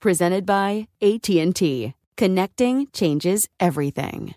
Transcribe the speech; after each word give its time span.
presented 0.00 0.46
by 0.46 0.88
AT&T. 1.02 1.94
Connecting 2.16 2.88
changes 2.92 3.48
everything. 3.60 4.34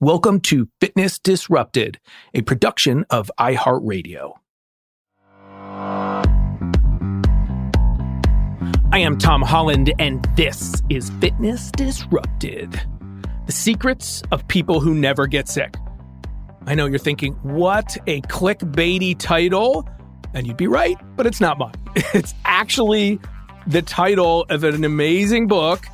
Welcome 0.00 0.40
to 0.40 0.68
Fitness 0.80 1.18
Disrupted, 1.18 1.98
a 2.34 2.42
production 2.42 3.04
of 3.10 3.30
iHeartRadio. 3.38 4.34
I 8.92 8.98
am 8.98 9.18
Tom 9.18 9.42
Holland, 9.42 9.92
and 9.98 10.26
this 10.36 10.82
is 10.90 11.10
Fitness 11.20 11.70
Disrupted 11.72 12.80
the 13.46 13.52
secrets 13.52 14.22
of 14.32 14.46
people 14.48 14.80
who 14.80 14.92
never 14.94 15.26
get 15.26 15.48
sick. 15.48 15.76
I 16.66 16.74
know 16.74 16.86
you're 16.86 16.98
thinking, 16.98 17.34
what 17.42 17.96
a 18.08 18.20
clickbaity 18.22 19.16
title. 19.18 19.88
And 20.34 20.46
you'd 20.46 20.56
be 20.56 20.66
right, 20.66 20.98
but 21.16 21.26
it's 21.26 21.40
not 21.40 21.58
mine. 21.58 21.72
It's 22.12 22.34
actually 22.44 23.20
the 23.66 23.82
title 23.82 24.46
of 24.48 24.64
an 24.64 24.84
amazing 24.84 25.46
book. 25.46 25.86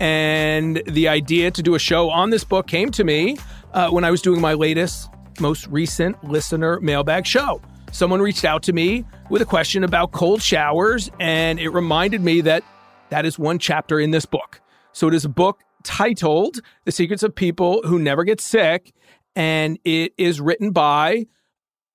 And 0.00 0.82
the 0.86 1.08
idea 1.08 1.50
to 1.50 1.62
do 1.62 1.74
a 1.74 1.78
show 1.78 2.08
on 2.10 2.30
this 2.30 2.42
book 2.42 2.66
came 2.66 2.90
to 2.92 3.04
me 3.04 3.36
uh, 3.74 3.90
when 3.90 4.02
I 4.02 4.10
was 4.10 4.22
doing 4.22 4.40
my 4.40 4.54
latest, 4.54 5.10
most 5.40 5.66
recent 5.66 6.22
listener 6.24 6.80
mailbag 6.80 7.26
show. 7.26 7.60
Someone 7.92 8.22
reached 8.22 8.44
out 8.44 8.62
to 8.62 8.72
me 8.72 9.04
with 9.28 9.42
a 9.42 9.44
question 9.44 9.84
about 9.84 10.12
cold 10.12 10.40
showers, 10.40 11.10
and 11.20 11.58
it 11.58 11.68
reminded 11.70 12.22
me 12.22 12.40
that 12.42 12.64
that 13.10 13.26
is 13.26 13.38
one 13.38 13.58
chapter 13.58 14.00
in 14.00 14.10
this 14.10 14.24
book. 14.24 14.60
So 14.92 15.08
it 15.08 15.14
is 15.14 15.24
a 15.24 15.28
book 15.28 15.60
titled 15.82 16.60
The 16.84 16.92
Secrets 16.92 17.22
of 17.22 17.34
People 17.34 17.82
Who 17.84 17.98
Never 17.98 18.24
Get 18.24 18.40
Sick, 18.40 18.92
and 19.36 19.78
it 19.84 20.12
is 20.16 20.40
written 20.40 20.70
by 20.70 21.26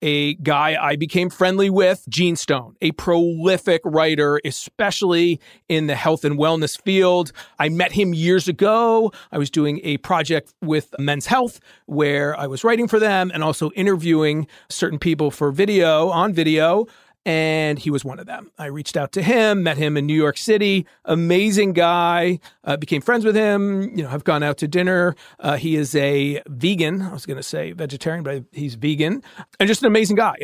a 0.02 0.36
guy 0.36 0.78
I 0.80 0.96
became 0.96 1.30
friendly 1.30 1.70
with, 1.70 2.06
Gene 2.10 2.36
Stone, 2.36 2.76
a 2.82 2.92
prolific 2.92 3.82
writer, 3.84 4.40
especially 4.46 5.40
in 5.70 5.88
the 5.88 5.96
health 5.96 6.24
and 6.26 6.38
wellness 6.38 6.82
field. 6.82 7.32
I 7.60 7.70
met 7.70 7.94
him 7.94 8.14
years 8.14 8.48
ago. 8.48 9.12
I 9.32 9.38
was 9.38 9.50
doing 9.50 9.80
a 9.84 9.98
project 9.98 10.54
with 10.62 10.94
Men's 11.00 11.26
Health 11.26 11.60
where 11.86 12.38
I 12.38 12.48
was 12.48 12.64
writing 12.64 12.88
for 12.88 13.00
them 13.00 13.32
and 13.34 13.44
also 13.44 13.72
interviewing 13.72 14.48
certain 14.70 15.00
people 15.00 15.32
for 15.32 15.52
video 15.52 16.10
on 16.10 16.34
video 16.34 16.88
and 17.26 17.80
he 17.80 17.90
was 17.90 18.06
one 18.06 18.20
of 18.20 18.26
them. 18.26 18.52
I 18.58 18.68
reached 18.68 18.96
out 18.96 19.12
to 19.14 19.24
him, 19.24 19.64
met 19.64 19.78
him 19.78 19.98
in 19.98 20.06
New 20.06 20.14
York 20.14 20.38
City. 20.38 20.86
Amazing 21.06 21.74
guy. 21.74 22.40
Uh, 22.64 22.78
became 22.78 23.02
friends 23.02 23.26
with 23.26 23.36
him. 23.36 23.98
You 23.98 24.04
know, 24.04 24.10
have 24.10 24.24
gone 24.24 24.44
out 24.44 24.58
to 24.60 24.68
dinner. 24.68 25.16
Uh, 25.40 25.58
he 25.58 25.76
is 25.76 25.96
a 25.96 26.42
vegan. 26.48 27.02
I 27.02 27.14
was 27.14 27.26
going 27.26 27.38
to 27.38 27.44
say 27.44 27.72
vegetarian, 27.72 28.24
but 28.24 28.44
he's 28.52 28.76
vegan, 28.76 29.24
and 29.60 29.68
just 29.68 29.82
an 29.82 29.88
amazing 29.88 30.16
guy. 30.16 30.36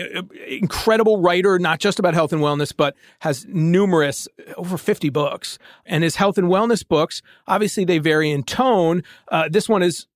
Incredible 0.48 1.22
writer, 1.22 1.60
not 1.60 1.80
just 1.80 2.00
about 2.00 2.14
health 2.14 2.34
and 2.34 2.42
wellness, 2.42 2.74
but 2.76 2.96
has 3.20 3.46
numerous, 3.48 4.28
over 4.58 4.78
fifty 4.78 5.10
books. 5.10 5.60
And 5.86 6.04
his 6.04 6.16
health 6.16 6.38
and 6.38 6.48
wellness 6.48 6.88
books, 6.88 7.22
obviously, 7.48 7.86
they 7.86 8.00
vary 8.00 8.32
in 8.32 8.44
tone. 8.44 9.04
Uh, 9.32 9.50
this 9.50 9.70
one 9.70 9.84
is 9.84 10.08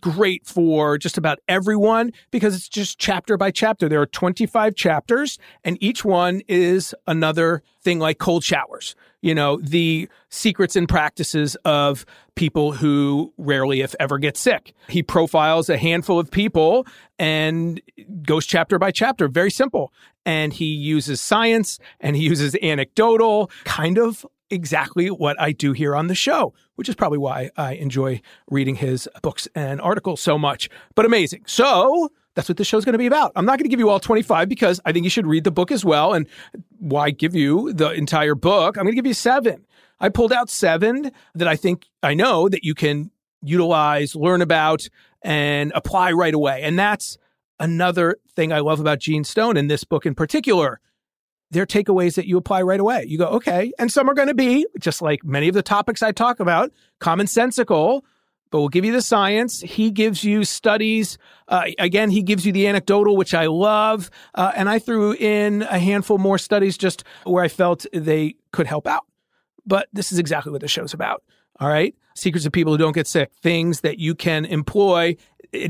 great 0.00 0.46
for 0.46 0.98
just 0.98 1.18
about 1.18 1.38
everyone 1.48 2.12
because 2.30 2.54
it's 2.54 2.68
just 2.68 2.98
chapter 2.98 3.36
by 3.36 3.50
chapter. 3.50 3.88
There 3.88 4.00
are 4.00 4.06
25 4.06 4.74
chapters, 4.74 5.38
and 5.62 5.76
each 5.82 6.04
one 6.04 6.42
is 6.48 6.94
another 7.06 7.62
thing 7.82 7.98
like 7.98 8.18
cold 8.18 8.44
showers. 8.44 8.94
You 9.20 9.34
know, 9.34 9.56
the 9.56 10.08
secrets 10.28 10.76
and 10.76 10.86
practices 10.86 11.56
of 11.64 12.04
people 12.34 12.72
who 12.72 13.32
rarely, 13.38 13.80
if 13.80 13.94
ever, 13.98 14.18
get 14.18 14.36
sick. 14.36 14.74
He 14.88 15.02
profiles 15.02 15.70
a 15.70 15.78
handful 15.78 16.18
of 16.18 16.30
people 16.30 16.86
and 17.18 17.80
goes 18.22 18.44
chapter 18.44 18.78
by 18.78 18.90
chapter. 18.90 19.28
Very 19.28 19.50
simple. 19.50 19.92
And 20.26 20.52
he 20.52 20.66
uses 20.66 21.20
science 21.20 21.78
and 22.00 22.16
he 22.16 22.24
uses 22.24 22.54
anecdotal, 22.62 23.50
kind 23.64 23.98
of 23.98 24.26
exactly 24.50 25.10
what 25.10 25.40
I 25.40 25.52
do 25.52 25.72
here 25.72 25.94
on 25.96 26.06
the 26.06 26.14
show, 26.14 26.54
which 26.76 26.88
is 26.88 26.94
probably 26.94 27.18
why 27.18 27.50
I 27.56 27.74
enjoy 27.74 28.20
reading 28.50 28.76
his 28.76 29.08
books 29.22 29.48
and 29.54 29.80
articles 29.80 30.20
so 30.20 30.38
much. 30.38 30.68
But 30.94 31.06
amazing. 31.06 31.44
So 31.46 32.10
that's 32.34 32.48
what 32.48 32.58
this 32.58 32.66
show's 32.66 32.84
going 32.84 32.94
to 32.94 32.98
be 32.98 33.06
about. 33.06 33.32
I'm 33.36 33.46
not 33.46 33.58
going 33.58 33.64
to 33.64 33.70
give 33.70 33.78
you 33.78 33.90
all 33.90 34.00
25 34.00 34.48
because 34.48 34.80
I 34.84 34.92
think 34.92 35.04
you 35.04 35.10
should 35.10 35.26
read 35.26 35.44
the 35.44 35.50
book 35.50 35.70
as 35.70 35.84
well. 35.84 36.14
And 36.14 36.26
why 36.78 37.10
give 37.10 37.34
you 37.34 37.72
the 37.72 37.90
entire 37.90 38.34
book? 38.34 38.76
I'm 38.76 38.84
going 38.84 38.92
to 38.92 38.96
give 38.96 39.06
you 39.06 39.14
seven. 39.14 39.64
I 40.00 40.08
pulled 40.08 40.32
out 40.32 40.50
seven 40.50 41.12
that 41.34 41.48
I 41.48 41.56
think 41.56 41.86
I 42.02 42.14
know 42.14 42.48
that 42.48 42.64
you 42.64 42.74
can 42.74 43.10
utilize, 43.42 44.16
learn 44.16 44.42
about, 44.42 44.88
and 45.22 45.72
apply 45.74 46.12
right 46.12 46.34
away. 46.34 46.62
And 46.62 46.78
that's 46.78 47.16
another 47.60 48.16
thing 48.34 48.52
I 48.52 48.60
love 48.60 48.80
about 48.80 48.98
Gene 48.98 49.24
Stone 49.24 49.56
in 49.56 49.68
this 49.68 49.84
book 49.84 50.04
in 50.04 50.14
particular 50.14 50.80
they're 51.54 51.66
takeaways 51.66 52.16
that 52.16 52.26
you 52.26 52.36
apply 52.36 52.62
right 52.62 52.80
away. 52.80 53.04
You 53.08 53.16
go, 53.16 53.26
okay. 53.26 53.72
And 53.78 53.90
some 53.90 54.10
are 54.10 54.14
going 54.14 54.28
to 54.28 54.34
be, 54.34 54.66
just 54.78 55.00
like 55.00 55.24
many 55.24 55.48
of 55.48 55.54
the 55.54 55.62
topics 55.62 56.02
I 56.02 56.12
talk 56.12 56.40
about, 56.40 56.72
commonsensical, 57.00 58.02
but 58.50 58.60
we'll 58.60 58.68
give 58.68 58.84
you 58.84 58.92
the 58.92 59.02
science. 59.02 59.60
He 59.60 59.90
gives 59.90 60.22
you 60.22 60.44
studies. 60.44 61.16
Uh, 61.48 61.66
again, 61.78 62.10
he 62.10 62.22
gives 62.22 62.44
you 62.44 62.52
the 62.52 62.66
anecdotal, 62.66 63.16
which 63.16 63.34
I 63.34 63.46
love. 63.46 64.10
Uh, 64.34 64.52
and 64.54 64.68
I 64.68 64.78
threw 64.78 65.12
in 65.14 65.62
a 65.62 65.78
handful 65.78 66.18
more 66.18 66.38
studies 66.38 66.76
just 66.76 67.04
where 67.24 67.42
I 67.42 67.48
felt 67.48 67.86
they 67.92 68.36
could 68.52 68.66
help 68.66 68.86
out. 68.86 69.06
But 69.66 69.88
this 69.92 70.12
is 70.12 70.18
exactly 70.18 70.52
what 70.52 70.60
the 70.60 70.68
show's 70.68 70.92
about. 70.92 71.22
All 71.58 71.68
right. 71.68 71.94
Secrets 72.14 72.46
of 72.46 72.52
people 72.52 72.72
who 72.72 72.78
don't 72.78 72.92
get 72.92 73.06
sick, 73.06 73.32
things 73.42 73.80
that 73.80 73.98
you 73.98 74.14
can 74.14 74.44
employ. 74.44 75.16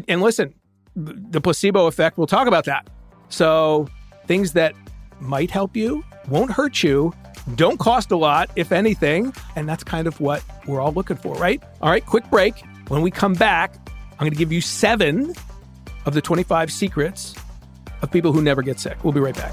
And 0.09 0.21
listen, 0.21 0.55
the 0.97 1.41
placebo 1.41 1.87
effect, 1.87 2.19
we'll 2.19 2.27
talk 2.27 2.49
about 2.49 2.65
that. 2.65 2.89
So, 3.29 3.89
things 4.27 4.53
that 4.53 4.75
might 5.25 5.51
help 5.51 5.77
you, 5.77 6.05
won't 6.29 6.51
hurt 6.51 6.83
you, 6.83 7.13
don't 7.57 7.79
cost 7.79 8.11
a 8.11 8.17
lot, 8.17 8.51
if 8.57 8.73
anything. 8.73 9.33
And 9.57 9.69
that's 9.69 9.85
kind 9.85 10.07
of 10.07 10.21
what 10.21 10.43
we're 10.67 10.81
all 10.81 10.93
looking 10.93 11.17
for, 11.17 11.35
right? 11.37 11.63
All 11.83 11.91
right, 11.91 12.05
quick 12.05 12.29
break. 12.31 12.55
When 12.89 13.03
we 13.03 13.11
come 13.11 13.35
back, 13.35 13.75
I'm 14.13 14.19
going 14.19 14.33
to 14.33 14.39
give 14.39 14.53
you 14.53 14.61
seven 14.61 15.35
of 16.07 16.15
the 16.15 16.21
25 16.21 16.71
secrets 16.71 17.35
of 18.03 18.11
people 18.11 18.33
who 18.33 18.43
never 18.43 18.63
get 18.63 18.79
sick. 18.79 19.03
We'll 19.03 19.13
be 19.13 19.21
right 19.21 19.37
back. 19.37 19.53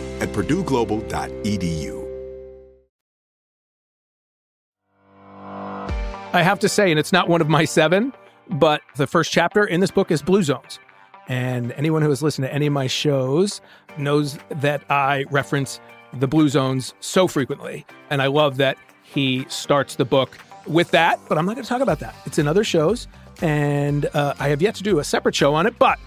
at 0.21 0.29
purdueglobal.edu. 0.29 2.01
I 6.33 6.43
have 6.43 6.59
to 6.59 6.69
say, 6.69 6.91
and 6.91 6.97
it's 6.97 7.11
not 7.11 7.27
one 7.27 7.41
of 7.41 7.49
my 7.49 7.65
seven, 7.65 8.13
but 8.49 8.81
the 8.95 9.05
first 9.05 9.33
chapter 9.33 9.65
in 9.65 9.81
this 9.81 9.91
book 9.91 10.11
is 10.11 10.21
Blue 10.21 10.43
Zones. 10.43 10.79
And 11.27 11.73
anyone 11.73 12.01
who 12.01 12.09
has 12.09 12.23
listened 12.23 12.47
to 12.47 12.53
any 12.53 12.67
of 12.67 12.73
my 12.73 12.87
shows 12.87 13.59
knows 13.97 14.39
that 14.49 14.81
I 14.89 15.25
reference 15.29 15.81
the 16.13 16.27
Blue 16.27 16.47
Zones 16.47 16.93
so 17.01 17.27
frequently. 17.27 17.85
And 18.09 18.21
I 18.21 18.27
love 18.27 18.57
that 18.57 18.77
he 19.03 19.45
starts 19.49 19.95
the 19.95 20.05
book 20.05 20.37
with 20.67 20.91
that, 20.91 21.19
but 21.27 21.37
I'm 21.37 21.45
not 21.45 21.55
going 21.55 21.63
to 21.63 21.69
talk 21.69 21.81
about 21.81 21.99
that. 21.99 22.15
It's 22.25 22.37
in 22.37 22.47
other 22.47 22.63
shows, 22.63 23.07
and 23.41 24.05
uh, 24.13 24.35
I 24.39 24.49
have 24.49 24.61
yet 24.61 24.75
to 24.75 24.83
do 24.83 24.99
a 24.99 25.03
separate 25.03 25.35
show 25.35 25.53
on 25.53 25.65
it, 25.65 25.77
but 25.79 25.99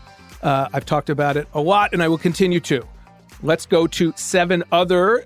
uh, 0.42 0.68
I've 0.72 0.86
talked 0.86 1.10
about 1.10 1.36
it 1.36 1.48
a 1.52 1.60
lot, 1.60 1.92
and 1.92 2.02
I 2.02 2.08
will 2.08 2.18
continue 2.18 2.60
to. 2.60 2.86
Let's 3.42 3.66
go 3.66 3.86
to 3.86 4.12
seven 4.16 4.64
other 4.72 5.24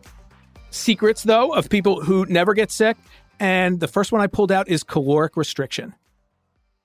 secrets, 0.71 1.23
though, 1.23 1.53
of 1.53 1.69
people 1.69 2.03
who 2.03 2.27
never 2.27 2.55
get 2.55 2.71
sick. 2.71 2.97
And 3.41 3.81
the 3.81 3.89
first 3.89 4.13
one 4.13 4.21
I 4.21 4.27
pulled 4.27 4.51
out 4.51 4.69
is 4.69 4.83
caloric 4.83 5.37
restriction. 5.37 5.95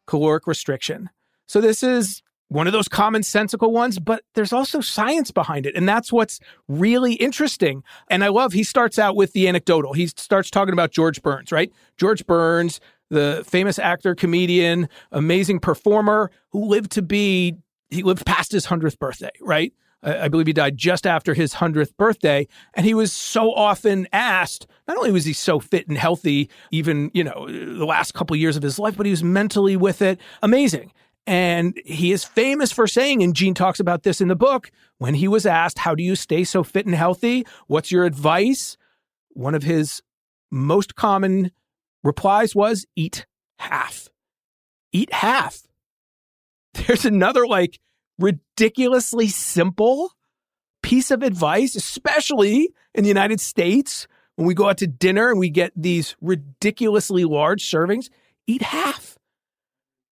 Caloric 0.05 0.47
restriction. 0.47 1.09
So 1.47 1.61
this 1.61 1.83
is 1.83 2.21
one 2.49 2.67
of 2.67 2.73
those 2.73 2.87
commonsensical 2.87 3.71
ones, 3.71 3.97
but 3.97 4.23
there's 4.35 4.53
also 4.53 4.79
science 4.79 5.31
behind 5.31 5.65
it. 5.65 5.75
And 5.75 5.89
that's 5.89 6.13
what's 6.13 6.39
really 6.67 7.13
interesting. 7.13 7.83
And 8.09 8.23
I 8.23 8.27
love 8.27 8.53
he 8.53 8.63
starts 8.63 8.99
out 8.99 9.15
with 9.15 9.33
the 9.33 9.47
anecdotal. 9.47 9.93
He 9.93 10.07
starts 10.07 10.51
talking 10.51 10.73
about 10.73 10.91
George 10.91 11.21
Burns, 11.23 11.51
right? 11.51 11.71
George 11.97 12.25
Burns, 12.27 12.79
the 13.09 13.43
famous 13.47 13.79
actor, 13.79 14.13
comedian, 14.13 14.87
amazing 15.11 15.59
performer 15.59 16.31
who 16.51 16.65
lived 16.65 16.91
to 16.91 17.01
be, 17.01 17.55
he 17.89 18.03
lived 18.03 18.25
past 18.25 18.51
his 18.51 18.67
100th 18.67 18.99
birthday, 18.99 19.31
right? 19.41 19.73
I 20.03 20.27
believe 20.27 20.47
he 20.47 20.53
died 20.53 20.77
just 20.77 21.07
after 21.07 21.33
his 21.33 21.55
100th 21.55 21.95
birthday. 21.97 22.47
And 22.73 22.85
he 22.85 22.93
was 22.93 23.13
so 23.13 23.53
often 23.53 24.07
asked, 24.11 24.67
not 24.87 24.97
only 24.97 25.11
was 25.11 25.25
he 25.25 25.33
so 25.33 25.59
fit 25.59 25.87
and 25.87 25.97
healthy, 25.97 26.49
even, 26.71 27.09
you 27.13 27.23
know, 27.23 27.47
the 27.47 27.85
last 27.85 28.13
couple 28.13 28.33
of 28.33 28.39
years 28.39 28.57
of 28.57 28.63
his 28.63 28.77
life, 28.77 28.97
but 28.97 29.05
he 29.05 29.11
was 29.11 29.23
mentally 29.23 29.77
with 29.77 30.01
it. 30.01 30.19
Amazing. 30.41 30.91
And 31.25 31.79
he 31.85 32.11
is 32.11 32.25
famous 32.25 32.71
for 32.71 32.85
saying, 32.85 33.23
and 33.23 33.33
Gene 33.33 33.53
talks 33.53 33.79
about 33.79 34.03
this 34.03 34.19
in 34.19 34.27
the 34.27 34.35
book, 34.35 34.71
when 34.97 35.13
he 35.13 35.27
was 35.27 35.45
asked, 35.45 35.79
How 35.79 35.95
do 35.95 36.03
you 36.03 36.15
stay 36.15 36.43
so 36.43 36.63
fit 36.63 36.85
and 36.85 36.95
healthy? 36.95 37.45
What's 37.67 37.91
your 37.91 38.03
advice? 38.03 38.77
One 39.29 39.55
of 39.55 39.63
his 39.63 40.01
most 40.51 40.95
common 40.95 41.51
replies 42.03 42.53
was, 42.53 42.85
Eat 42.97 43.25
half. 43.57 44.09
Eat 44.91 45.13
half. 45.13 45.61
There's 46.73 47.05
another 47.05 47.47
like 47.47 47.79
ridiculously 48.19 49.27
simple 49.27 50.11
piece 50.81 51.11
of 51.11 51.23
advice, 51.23 51.75
especially 51.75 52.69
in 52.93 53.03
the 53.03 53.09
United 53.09 53.39
States 53.39 54.07
when 54.35 54.47
we 54.47 54.53
go 54.53 54.69
out 54.69 54.77
to 54.77 54.87
dinner 54.87 55.29
and 55.29 55.39
we 55.39 55.49
get 55.49 55.71
these 55.75 56.15
ridiculously 56.21 57.23
large 57.23 57.63
servings. 57.69 58.09
Eat 58.47 58.61
half 58.61 59.17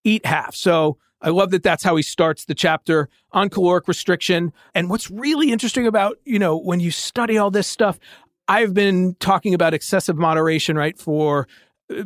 eat 0.04 0.26
half. 0.26 0.56
So 0.56 0.98
I 1.22 1.30
love 1.30 1.52
that 1.52 1.64
that's 1.64 1.84
how 1.84 1.96
he 1.96 2.04
starts 2.04 2.46
the 2.46 2.56
chapter 2.56 3.10
on 3.32 3.50
caloric 3.50 3.88
restriction. 3.88 4.52
And 4.74 4.90
what's 4.90 5.10
really 5.12 5.52
interesting 5.52 5.88
about, 5.88 6.18
you 6.26 6.40
know, 6.40 6.58
when 6.58 6.80
you 6.80 6.92
study 6.92 7.38
all 7.38 7.52
this 7.52 7.68
stuff, 7.68 8.00
I've 8.48 8.74
been 8.74 9.16
talking 9.20 9.54
about 9.54 9.74
excessive 9.74 10.18
moderation, 10.18 10.76
right, 10.76 10.98
for 10.98 11.48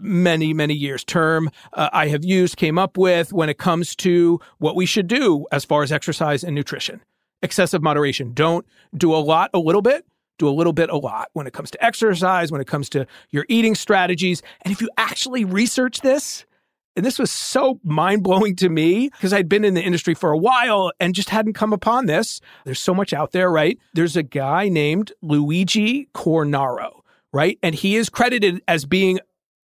many, 0.01 0.53
many 0.53 0.73
years. 0.73 1.03
Term 1.03 1.49
uh, 1.73 1.89
I 1.93 2.07
have 2.07 2.23
used, 2.23 2.57
came 2.57 2.77
up 2.77 2.97
with 2.97 3.33
when 3.33 3.49
it 3.49 3.57
comes 3.57 3.95
to 3.97 4.39
what 4.57 4.75
we 4.75 4.85
should 4.85 5.07
do 5.07 5.45
as 5.51 5.65
far 5.65 5.83
as 5.83 5.91
exercise 5.91 6.43
and 6.43 6.55
nutrition. 6.55 7.01
Excessive 7.41 7.81
moderation. 7.81 8.33
Don't 8.33 8.65
do 8.95 9.13
a 9.13 9.17
lot, 9.17 9.49
a 9.53 9.59
little 9.59 9.81
bit. 9.81 10.05
Do 10.37 10.49
a 10.49 10.51
little 10.51 10.73
bit, 10.73 10.89
a 10.89 10.97
lot 10.97 11.29
when 11.31 11.47
it 11.47 11.53
comes 11.53 11.71
to 11.71 11.85
exercise, 11.85 12.51
when 12.51 12.59
it 12.59 12.67
comes 12.67 12.89
to 12.89 13.07
your 13.29 13.45
eating 13.47 13.73
strategies. 13.73 14.41
And 14.63 14.73
if 14.73 14.81
you 14.81 14.89
actually 14.97 15.45
research 15.45 16.01
this, 16.01 16.45
and 16.95 17.05
this 17.05 17.19
was 17.19 17.31
so 17.31 17.79
mind 17.83 18.23
blowing 18.23 18.55
to 18.57 18.69
me 18.69 19.09
because 19.09 19.33
I'd 19.33 19.49
been 19.49 19.65
in 19.65 19.73
the 19.73 19.81
industry 19.81 20.13
for 20.13 20.31
a 20.31 20.37
while 20.37 20.91
and 20.99 21.13
just 21.13 21.29
hadn't 21.29 21.53
come 21.53 21.73
upon 21.73 22.05
this. 22.05 22.39
There's 22.63 22.79
so 22.79 22.93
much 22.93 23.13
out 23.13 23.31
there, 23.31 23.51
right? 23.51 23.77
There's 23.93 24.15
a 24.15 24.23
guy 24.23 24.69
named 24.69 25.11
Luigi 25.21 26.07
Cornaro, 26.13 27.01
right? 27.33 27.59
And 27.61 27.75
he 27.75 27.95
is 27.95 28.09
credited 28.09 28.61
as 28.67 28.85
being 28.85 29.19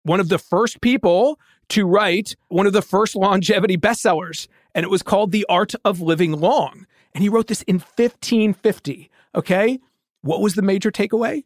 one 0.07 0.19
of 0.19 0.29
the 0.29 0.39
first 0.39 0.81
people 0.81 1.39
to 1.69 1.85
write 1.85 2.35
one 2.47 2.65
of 2.65 2.73
the 2.73 2.81
first 2.81 3.15
longevity 3.15 3.77
bestsellers. 3.77 4.47
And 4.73 4.83
it 4.83 4.89
was 4.89 5.03
called 5.03 5.31
The 5.31 5.45
Art 5.49 5.73
of 5.83 6.01
Living 6.01 6.33
Long. 6.33 6.85
And 7.13 7.23
he 7.23 7.29
wrote 7.29 7.47
this 7.47 7.61
in 7.63 7.75
1550. 7.75 9.09
Okay. 9.35 9.79
What 10.21 10.41
was 10.41 10.55
the 10.55 10.61
major 10.61 10.91
takeaway? 10.91 11.43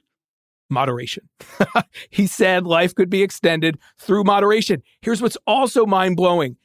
moderation. 0.71 1.27
he 2.09 2.25
said 2.25 2.65
life 2.65 2.95
could 2.95 3.09
be 3.09 3.21
extended 3.21 3.77
through 3.99 4.23
moderation. 4.23 4.81
Here's 5.01 5.21
what's 5.21 5.37
also 5.45 5.85
mind 5.85 6.15
blowing. 6.15 6.57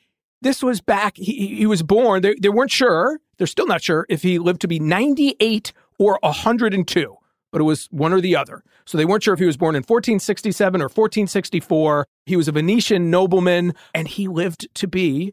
This 0.42 0.62
was 0.62 0.80
back, 0.80 1.16
he, 1.16 1.56
he 1.56 1.66
was 1.66 1.82
born, 1.82 2.22
they, 2.22 2.36
they 2.40 2.48
weren't 2.48 2.70
sure, 2.70 3.18
they're 3.36 3.46
still 3.46 3.66
not 3.66 3.82
sure 3.82 4.06
if 4.08 4.22
he 4.22 4.38
lived 4.38 4.60
to 4.60 4.68
be 4.68 4.78
98 4.78 5.72
or 5.98 6.18
102, 6.22 7.16
but 7.56 7.62
it 7.62 7.64
was 7.64 7.86
one 7.86 8.12
or 8.12 8.20
the 8.20 8.36
other. 8.36 8.62
So 8.84 8.98
they 8.98 9.06
weren't 9.06 9.22
sure 9.22 9.32
if 9.32 9.40
he 9.40 9.46
was 9.46 9.56
born 9.56 9.76
in 9.76 9.80
1467 9.80 10.78
or 10.82 10.92
1464. 10.92 12.06
He 12.26 12.36
was 12.36 12.48
a 12.48 12.52
Venetian 12.52 13.10
nobleman 13.10 13.72
and 13.94 14.06
he 14.06 14.28
lived 14.28 14.68
to 14.75 14.86
be 14.86 15.32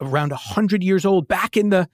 around 0.00 0.30
100 0.30 0.82
years 0.82 1.04
old 1.04 1.28
back 1.28 1.56
in 1.56 1.70
the 1.70 1.88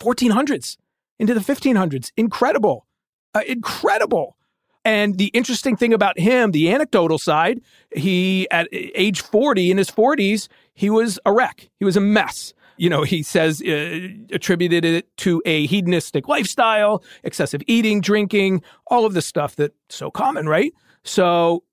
1400s, 0.00 0.78
into 1.18 1.34
the 1.34 1.40
1500s. 1.40 2.10
Incredible. 2.16 2.86
Uh, 3.34 3.42
incredible. 3.46 4.38
And 4.82 5.18
the 5.18 5.26
interesting 5.34 5.76
thing 5.76 5.92
about 5.92 6.18
him, 6.18 6.52
the 6.52 6.72
anecdotal 6.72 7.18
side, 7.18 7.60
he 7.94 8.48
at 8.50 8.66
age 8.72 9.20
40 9.20 9.70
in 9.70 9.76
his 9.76 9.90
40s, 9.90 10.48
he 10.72 10.88
was 10.88 11.18
a 11.26 11.34
wreck. 11.34 11.68
He 11.78 11.84
was 11.84 11.98
a 11.98 12.00
mess. 12.00 12.54
You 12.76 12.90
know, 12.90 13.02
he 13.02 13.22
says 13.22 13.62
uh, 13.62 14.08
attributed 14.30 14.84
it 14.84 15.16
to 15.18 15.42
a 15.44 15.66
hedonistic 15.66 16.28
lifestyle, 16.28 17.02
excessive 17.22 17.62
eating, 17.66 18.00
drinking, 18.00 18.62
all 18.86 19.04
of 19.04 19.14
the 19.14 19.22
stuff 19.22 19.56
that's 19.56 19.74
so 19.88 20.10
common, 20.10 20.48
right? 20.48 20.72
So 21.04 21.64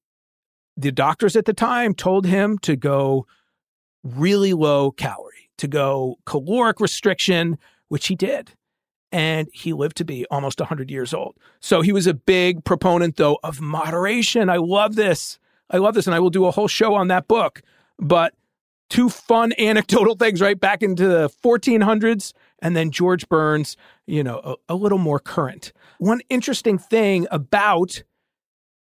the 0.78 0.92
doctors 0.92 1.36
at 1.36 1.46
the 1.46 1.54
time 1.54 1.94
told 1.94 2.26
him 2.26 2.58
to 2.60 2.76
go 2.76 3.26
really 4.04 4.54
low 4.54 4.92
calorie, 4.92 5.50
to 5.58 5.68
go 5.68 6.18
caloric 6.26 6.80
restriction, 6.80 7.58
which 7.90 8.08
he 8.08 8.16
did 8.16 8.54
and 9.12 9.48
he 9.54 9.74
lived 9.74 9.98
to 9.98 10.06
be 10.06 10.26
almost 10.30 10.60
100 10.60 10.92
years 10.92 11.14
old. 11.14 11.36
So 11.60 11.82
he 11.82 11.92
was 11.92 12.08
a 12.08 12.14
big 12.14 12.64
proponent, 12.64 13.18
though, 13.18 13.40
of 13.44 13.62
moderation. 13.62 14.50
I 14.50 14.58
love 14.58 14.96
this. 14.96 15.40
I 15.70 15.78
love 15.78 15.96
this. 15.96 16.08
And 16.08 16.16
I 16.16 16.20
will 16.20 16.30
do 16.30 16.46
a 16.46 16.52
whole 16.52 16.68
show 16.68 16.94
on 16.94 17.08
that 17.08 17.28
book. 17.28 17.62
But 17.98 18.34
two 18.90 19.10
fun 19.10 19.54
anecdotal 19.58 20.16
things, 20.16 20.42
right? 20.42 20.60
Back 20.60 20.84
into 20.84 21.08
the 21.08 21.30
1400s, 21.44 22.34
and 22.62 22.76
then 22.76 22.92
George 22.92 23.28
Burns, 23.30 23.78
you 24.06 24.24
know, 24.24 24.40
a, 24.44 24.74
a 24.74 24.76
little 24.76 24.98
more 24.98 25.20
current. 25.20 25.72
One 26.00 26.22
interesting 26.30 26.78
thing 26.78 27.28
about 27.32 28.04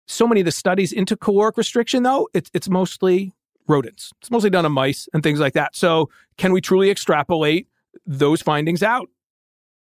so 0.06 0.26
many 0.26 0.40
of 0.40 0.44
the 0.44 0.52
studies 0.52 0.92
into 0.92 1.16
caloric 1.16 1.56
restriction, 1.56 2.02
though, 2.02 2.28
it's, 2.34 2.50
it's 2.52 2.68
mostly 2.68 3.32
rodents. 3.68 4.12
It's 4.20 4.30
mostly 4.30 4.50
done 4.50 4.66
on 4.66 4.72
mice 4.72 5.08
and 5.14 5.22
things 5.22 5.38
like 5.38 5.54
that. 5.54 5.76
So, 5.76 6.10
can 6.36 6.52
we 6.52 6.60
truly 6.60 6.90
extrapolate 6.90 7.68
those 8.06 8.42
findings 8.42 8.82
out? 8.82 9.08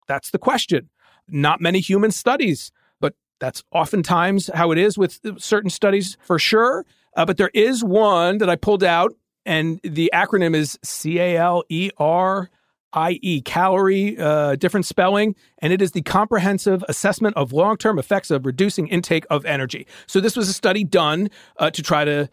That's 0.07 0.31
the 0.31 0.39
question. 0.39 0.89
Not 1.27 1.61
many 1.61 1.79
human 1.79 2.11
studies, 2.11 2.71
but 2.99 3.13
that's 3.39 3.63
oftentimes 3.71 4.49
how 4.53 4.71
it 4.71 4.77
is 4.77 4.97
with 4.97 5.19
certain 5.37 5.69
studies 5.69 6.17
for 6.21 6.39
sure. 6.39 6.85
Uh, 7.15 7.25
but 7.25 7.37
there 7.37 7.51
is 7.53 7.83
one 7.83 8.37
that 8.37 8.49
I 8.49 8.55
pulled 8.55 8.83
out, 8.83 9.13
and 9.47 9.79
the 9.83 10.11
acronym 10.13 10.55
is 10.55 10.77
C 10.83 11.19
A 11.19 11.37
L 11.37 11.63
E 11.69 11.89
R 11.97 12.49
I 12.93 13.19
E, 13.21 13.41
calorie, 13.41 14.17
uh, 14.17 14.55
different 14.55 14.85
spelling, 14.85 15.35
and 15.59 15.73
it 15.73 15.81
is 15.81 15.91
the 15.91 16.01
comprehensive 16.01 16.83
assessment 16.87 17.35
of 17.35 17.53
long 17.53 17.77
term 17.77 17.99
effects 17.99 18.31
of 18.31 18.45
reducing 18.45 18.87
intake 18.87 19.25
of 19.29 19.45
energy. 19.45 19.87
So, 20.05 20.19
this 20.19 20.35
was 20.35 20.49
a 20.49 20.53
study 20.53 20.83
done 20.83 21.29
uh, 21.57 21.69
to 21.71 21.81
try 21.81 22.05
to 22.05 22.29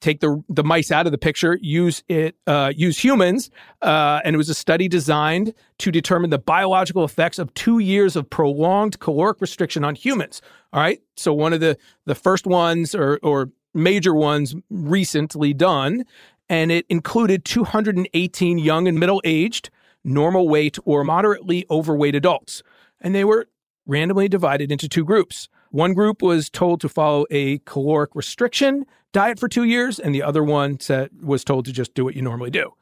take 0.00 0.20
the 0.20 0.42
the 0.48 0.64
mice 0.64 0.90
out 0.90 1.06
of 1.06 1.12
the 1.12 1.18
picture, 1.18 1.58
use 1.60 2.02
it, 2.08 2.34
uh, 2.46 2.72
use 2.74 3.02
humans, 3.02 3.50
uh, 3.82 4.20
and 4.24 4.34
it 4.34 4.38
was 4.38 4.48
a 4.48 4.54
study 4.54 4.88
designed 4.88 5.54
to 5.78 5.90
determine 5.90 6.30
the 6.30 6.38
biological 6.38 7.04
effects 7.04 7.38
of 7.38 7.52
two 7.54 7.78
years 7.78 8.16
of 8.16 8.28
prolonged 8.28 8.98
caloric 9.00 9.40
restriction 9.40 9.84
on 9.84 9.94
humans. 9.94 10.40
All 10.72 10.80
right, 10.80 11.00
so 11.16 11.32
one 11.32 11.52
of 11.52 11.60
the 11.60 11.76
the 12.06 12.14
first 12.14 12.46
ones 12.46 12.94
or 12.94 13.18
or 13.22 13.50
major 13.74 14.14
ones 14.14 14.54
recently 14.70 15.54
done, 15.54 16.04
and 16.50 16.72
it 16.72 16.84
included 16.88 17.44
218 17.44 18.58
young 18.58 18.88
and 18.88 18.98
middle 18.98 19.22
aged, 19.24 19.70
normal 20.02 20.48
weight 20.48 20.78
or 20.84 21.04
moderately 21.04 21.64
overweight 21.70 22.16
adults, 22.16 22.62
and 23.00 23.14
they 23.14 23.24
were 23.24 23.46
randomly 23.86 24.28
divided 24.28 24.72
into 24.72 24.88
two 24.88 25.04
groups. 25.04 25.48
One 25.70 25.94
group 25.94 26.20
was 26.20 26.50
told 26.50 26.80
to 26.80 26.88
follow 26.88 27.24
a 27.30 27.58
caloric 27.58 28.14
restriction 28.14 28.84
diet 29.12 29.38
for 29.38 29.48
two 29.48 29.62
years, 29.62 30.00
and 30.00 30.12
the 30.12 30.24
other 30.24 30.42
one 30.42 30.78
was 31.22 31.44
told 31.44 31.64
to 31.66 31.72
just 31.72 31.94
do 31.94 32.04
what 32.04 32.16
you 32.16 32.22
normally 32.22 32.50
do. 32.50 32.72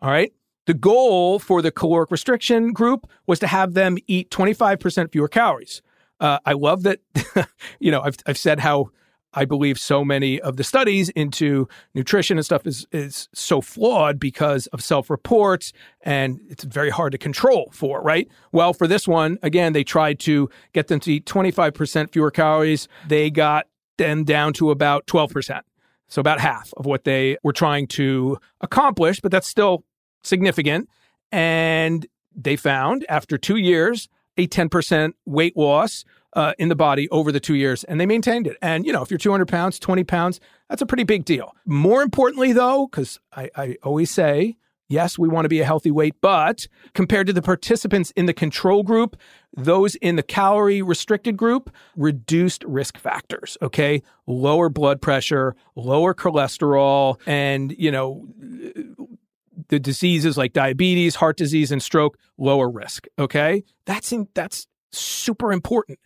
All 0.00 0.10
right. 0.10 0.32
The 0.66 0.74
goal 0.74 1.38
for 1.38 1.62
the 1.62 1.70
caloric 1.70 2.10
restriction 2.10 2.72
group 2.72 3.08
was 3.26 3.38
to 3.40 3.46
have 3.46 3.74
them 3.74 3.98
eat 4.08 4.30
25% 4.30 5.12
fewer 5.12 5.28
calories. 5.28 5.82
Uh, 6.20 6.38
I 6.44 6.52
love 6.52 6.82
that, 6.84 7.00
you 7.80 7.90
know, 7.90 8.00
I've, 8.00 8.16
I've 8.26 8.38
said 8.38 8.60
how 8.60 8.90
I 9.34 9.44
believe 9.44 9.78
so 9.78 10.04
many 10.04 10.40
of 10.40 10.56
the 10.56 10.64
studies 10.64 11.08
into 11.10 11.68
nutrition 11.94 12.38
and 12.38 12.44
stuff 12.44 12.66
is 12.66 12.86
is 12.92 13.28
so 13.34 13.60
flawed 13.60 14.20
because 14.20 14.66
of 14.68 14.82
self-reports 14.82 15.72
and 16.02 16.40
it's 16.48 16.64
very 16.64 16.90
hard 16.90 17.12
to 17.12 17.18
control 17.18 17.70
for, 17.72 18.02
right? 18.02 18.28
Well, 18.52 18.72
for 18.72 18.86
this 18.86 19.08
one, 19.08 19.38
again, 19.42 19.72
they 19.72 19.84
tried 19.84 20.20
to 20.20 20.50
get 20.72 20.88
them 20.88 21.00
to 21.00 21.12
eat 21.14 21.26
25% 21.26 22.12
fewer 22.12 22.30
calories. 22.30 22.88
They 23.06 23.30
got 23.30 23.66
them 23.98 24.24
down 24.24 24.52
to 24.54 24.70
about 24.70 25.06
12%. 25.06 25.60
So 26.08 26.20
about 26.20 26.40
half 26.40 26.74
of 26.76 26.84
what 26.84 27.04
they 27.04 27.38
were 27.42 27.54
trying 27.54 27.86
to 27.88 28.38
accomplish, 28.60 29.20
but 29.20 29.32
that's 29.32 29.48
still 29.48 29.84
significant. 30.22 30.88
And 31.30 32.06
they 32.34 32.56
found 32.56 33.06
after 33.08 33.38
2 33.38 33.56
years 33.56 34.08
a 34.36 34.46
10% 34.46 35.12
weight 35.24 35.56
loss 35.56 36.04
uh, 36.34 36.54
in 36.58 36.68
the 36.68 36.76
body 36.76 37.08
over 37.10 37.30
the 37.30 37.40
two 37.40 37.54
years, 37.54 37.84
and 37.84 38.00
they 38.00 38.06
maintained 38.06 38.46
it. 38.46 38.56
And, 38.62 38.86
you 38.86 38.92
know, 38.92 39.02
if 39.02 39.10
you're 39.10 39.18
200 39.18 39.48
pounds, 39.48 39.78
20 39.78 40.04
pounds, 40.04 40.40
that's 40.68 40.82
a 40.82 40.86
pretty 40.86 41.04
big 41.04 41.24
deal. 41.24 41.54
More 41.66 42.02
importantly, 42.02 42.52
though, 42.52 42.86
because 42.86 43.20
I, 43.32 43.50
I 43.54 43.76
always 43.82 44.10
say, 44.10 44.56
yes, 44.88 45.18
we 45.18 45.28
want 45.28 45.44
to 45.44 45.48
be 45.48 45.60
a 45.60 45.64
healthy 45.64 45.90
weight, 45.90 46.14
but 46.20 46.66
compared 46.94 47.26
to 47.26 47.32
the 47.32 47.42
participants 47.42 48.12
in 48.12 48.26
the 48.26 48.34
control 48.34 48.82
group, 48.82 49.16
those 49.56 49.94
in 49.96 50.16
the 50.16 50.22
calorie 50.22 50.82
restricted 50.82 51.36
group 51.36 51.70
reduced 51.96 52.64
risk 52.64 52.98
factors, 52.98 53.58
okay? 53.62 54.02
Lower 54.26 54.68
blood 54.68 55.00
pressure, 55.00 55.54
lower 55.76 56.14
cholesterol, 56.14 57.18
and, 57.26 57.74
you 57.78 57.90
know, 57.90 58.26
the 59.68 59.78
diseases 59.78 60.36
like 60.36 60.52
diabetes, 60.52 61.14
heart 61.14 61.36
disease, 61.36 61.70
and 61.70 61.82
stroke, 61.82 62.18
lower 62.38 62.70
risk. 62.70 63.06
Okay. 63.18 63.64
That's 63.84 64.12
in, 64.12 64.28
that's 64.34 64.66
super 64.92 65.52
important. 65.52 65.98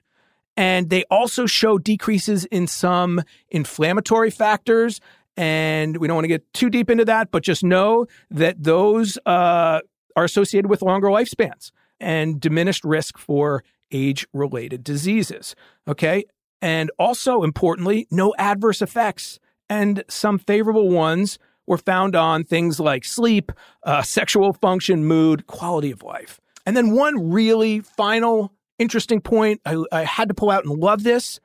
And 0.56 0.90
they 0.90 1.04
also 1.10 1.46
show 1.46 1.78
decreases 1.78 2.44
in 2.46 2.66
some 2.66 3.22
inflammatory 3.48 4.30
factors. 4.30 5.00
And 5.36 5.98
we 5.98 6.08
don't 6.08 6.14
want 6.14 6.24
to 6.24 6.28
get 6.28 6.52
too 6.54 6.70
deep 6.70 6.88
into 6.88 7.04
that, 7.04 7.30
but 7.30 7.42
just 7.42 7.62
know 7.62 8.06
that 8.30 8.62
those 8.62 9.18
uh, 9.26 9.80
are 10.16 10.24
associated 10.24 10.68
with 10.70 10.80
longer 10.80 11.08
lifespans 11.08 11.70
and 12.00 12.40
diminished 12.40 12.84
risk 12.84 13.18
for 13.18 13.62
age 13.92 14.26
related 14.32 14.82
diseases. 14.82 15.54
Okay. 15.86 16.24
And 16.62 16.90
also 16.98 17.42
importantly, 17.42 18.06
no 18.10 18.34
adverse 18.38 18.80
effects 18.80 19.38
and 19.68 20.04
some 20.08 20.38
favorable 20.38 20.88
ones 20.88 21.38
were 21.66 21.78
found 21.78 22.14
on 22.14 22.44
things 22.44 22.78
like 22.78 23.04
sleep, 23.04 23.52
uh, 23.82 24.02
sexual 24.02 24.52
function, 24.52 25.04
mood, 25.04 25.46
quality 25.46 25.90
of 25.90 26.02
life. 26.02 26.40
And 26.64 26.76
then 26.76 26.92
one 26.92 27.30
really 27.30 27.80
final 27.80 28.52
interesting 28.78 29.20
point 29.20 29.60
I, 29.64 29.82
I 29.92 30.04
had 30.04 30.28
to 30.28 30.34
pull 30.34 30.50
out 30.50 30.64
and 30.64 30.78
love 30.78 31.02
this. 31.02 31.40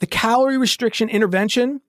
The 0.00 0.06
calorie 0.06 0.58
restriction 0.58 1.08
intervention, 1.08 1.80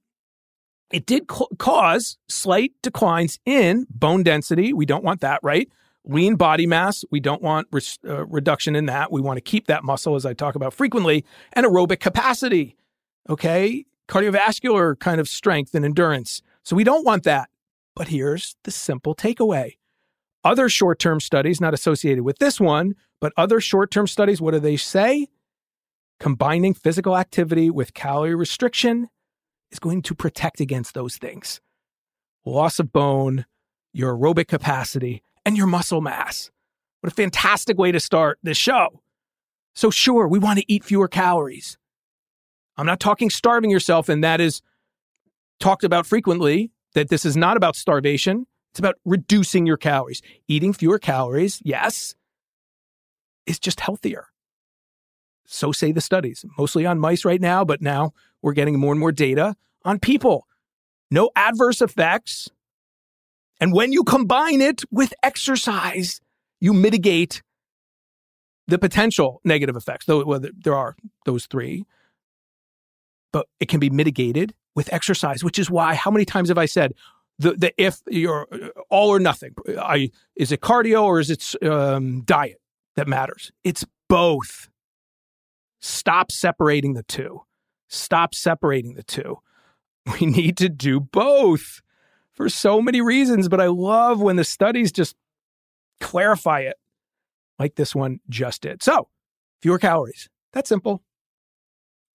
it 0.91 1.05
did 1.05 1.27
ca- 1.27 1.47
cause 1.57 2.17
slight 2.27 2.73
declines 2.81 3.39
in 3.45 3.87
bone 3.89 4.23
density. 4.23 4.73
We 4.73 4.85
don't 4.85 5.03
want 5.03 5.21
that, 5.21 5.39
right? 5.43 5.69
Lean 6.05 6.35
body 6.35 6.67
mass, 6.67 7.03
we 7.09 7.19
don't 7.19 7.41
want 7.41 7.67
res- 7.71 7.97
uh, 8.07 8.25
reduction 8.27 8.75
in 8.75 8.85
that. 8.85 9.11
We 9.11 9.21
want 9.21 9.37
to 9.37 9.41
keep 9.41 9.65
that 9.67 9.83
muscle, 9.83 10.15
as 10.15 10.25
I 10.25 10.33
talk 10.33 10.53
about 10.55 10.73
frequently, 10.73 11.25
and 11.53 11.65
aerobic 11.65 11.99
capacity, 11.99 12.77
okay? 13.27 13.85
Cardiovascular 14.07 14.99
kind 14.99 15.19
of 15.19 15.27
strength 15.27 15.73
and 15.73 15.83
endurance. 15.83 16.43
So 16.61 16.75
we 16.75 16.83
don't 16.83 17.05
want 17.05 17.23
that. 17.23 17.49
But 17.95 18.09
here's 18.09 18.55
the 18.63 18.71
simple 18.71 19.15
takeaway 19.15 19.77
other 20.45 20.69
short 20.69 20.99
term 20.99 21.19
studies, 21.19 21.59
not 21.59 21.73
associated 21.73 22.23
with 22.23 22.37
this 22.37 22.61
one, 22.61 22.95
but 23.19 23.33
other 23.35 23.59
short 23.59 23.91
term 23.91 24.07
studies, 24.07 24.39
what 24.39 24.51
do 24.51 24.59
they 24.59 24.77
say? 24.77 25.27
Combining 26.19 26.73
physical 26.73 27.17
activity 27.17 27.69
with 27.69 27.93
calorie 27.93 28.35
restriction 28.35 29.09
is 29.71 29.79
going 29.79 30.01
to 30.03 30.15
protect 30.15 30.61
against 30.61 30.93
those 30.93 31.17
things 31.17 31.59
loss 32.45 32.79
of 32.79 32.93
bone, 32.93 33.45
your 33.91 34.15
aerobic 34.15 34.47
capacity, 34.47 35.23
and 35.45 35.57
your 35.57 35.65
muscle 35.65 35.99
mass. 35.99 36.51
What 37.01 37.11
a 37.11 37.15
fantastic 37.15 37.77
way 37.77 37.91
to 37.91 37.99
start 37.99 38.37
this 38.43 38.57
show. 38.57 39.01
So, 39.73 39.89
sure, 39.89 40.27
we 40.27 40.39
want 40.39 40.59
to 40.59 40.71
eat 40.71 40.83
fewer 40.83 41.07
calories. 41.07 41.77
I'm 42.77 42.85
not 42.85 42.99
talking 42.99 43.29
starving 43.29 43.71
yourself, 43.71 44.09
and 44.09 44.23
that 44.23 44.39
is 44.39 44.61
talked 45.59 45.83
about 45.83 46.05
frequently 46.05 46.71
that 46.93 47.09
this 47.09 47.25
is 47.25 47.35
not 47.35 47.57
about 47.57 47.75
starvation. 47.75 48.45
It's 48.75 48.79
about 48.81 48.95
reducing 49.05 49.65
your 49.65 49.77
calories. 49.77 50.21
Eating 50.49 50.73
fewer 50.73 50.99
calories, 50.99 51.61
yes, 51.63 52.13
is 53.45 53.57
just 53.57 53.79
healthier. 53.79 54.27
So 55.45 55.71
say 55.71 55.93
the 55.93 56.01
studies, 56.01 56.43
mostly 56.57 56.85
on 56.85 56.99
mice 56.99 57.23
right 57.23 57.39
now, 57.39 57.63
but 57.63 57.81
now 57.81 58.11
we're 58.41 58.51
getting 58.51 58.77
more 58.77 58.91
and 58.91 58.99
more 58.99 59.13
data 59.13 59.55
on 59.85 59.97
people. 59.97 60.45
No 61.09 61.29
adverse 61.37 61.81
effects. 61.81 62.49
And 63.61 63.71
when 63.71 63.93
you 63.93 64.03
combine 64.03 64.59
it 64.59 64.83
with 64.91 65.13
exercise, 65.23 66.19
you 66.59 66.73
mitigate 66.73 67.43
the 68.67 68.77
potential 68.77 69.39
negative 69.45 69.77
effects, 69.77 70.05
though 70.05 70.25
well, 70.25 70.41
there 70.53 70.75
are 70.75 70.97
those 71.25 71.45
three. 71.45 71.85
But 73.31 73.47
it 73.61 73.69
can 73.69 73.79
be 73.79 73.89
mitigated 73.89 74.53
with 74.75 74.91
exercise, 74.91 75.45
which 75.45 75.59
is 75.59 75.69
why, 75.69 75.95
how 75.95 76.11
many 76.11 76.25
times 76.25 76.49
have 76.49 76.57
I 76.57 76.65
said, 76.65 76.91
the, 77.39 77.53
the 77.53 77.73
if 77.81 77.99
you're 78.07 78.47
all 78.89 79.09
or 79.09 79.19
nothing, 79.19 79.55
I, 79.79 80.11
is 80.35 80.51
it 80.51 80.61
cardio 80.61 81.03
or 81.03 81.19
is 81.19 81.29
it 81.29 81.63
um, 81.63 82.21
diet 82.21 82.61
that 82.95 83.07
matters? 83.07 83.51
It's 83.63 83.85
both. 84.07 84.69
Stop 85.81 86.31
separating 86.31 86.93
the 86.93 87.03
two. 87.03 87.41
Stop 87.87 88.33
separating 88.33 88.95
the 88.95 89.03
two. 89.03 89.39
We 90.19 90.27
need 90.27 90.55
to 90.57 90.69
do 90.69 90.99
both 90.99 91.81
for 92.31 92.47
so 92.47 92.79
many 92.79 93.01
reasons, 93.01 93.49
but 93.49 93.59
I 93.59 93.65
love 93.65 94.21
when 94.21 94.35
the 94.35 94.43
studies 94.43 94.91
just 94.91 95.15
clarify 95.99 96.59
it 96.59 96.77
like 97.57 97.73
this 97.73 97.95
one 97.95 98.19
just 98.29 98.61
did. 98.61 98.83
So, 98.83 99.07
fewer 99.63 99.79
calories. 99.79 100.29
That's 100.53 100.69
simple. 100.69 101.01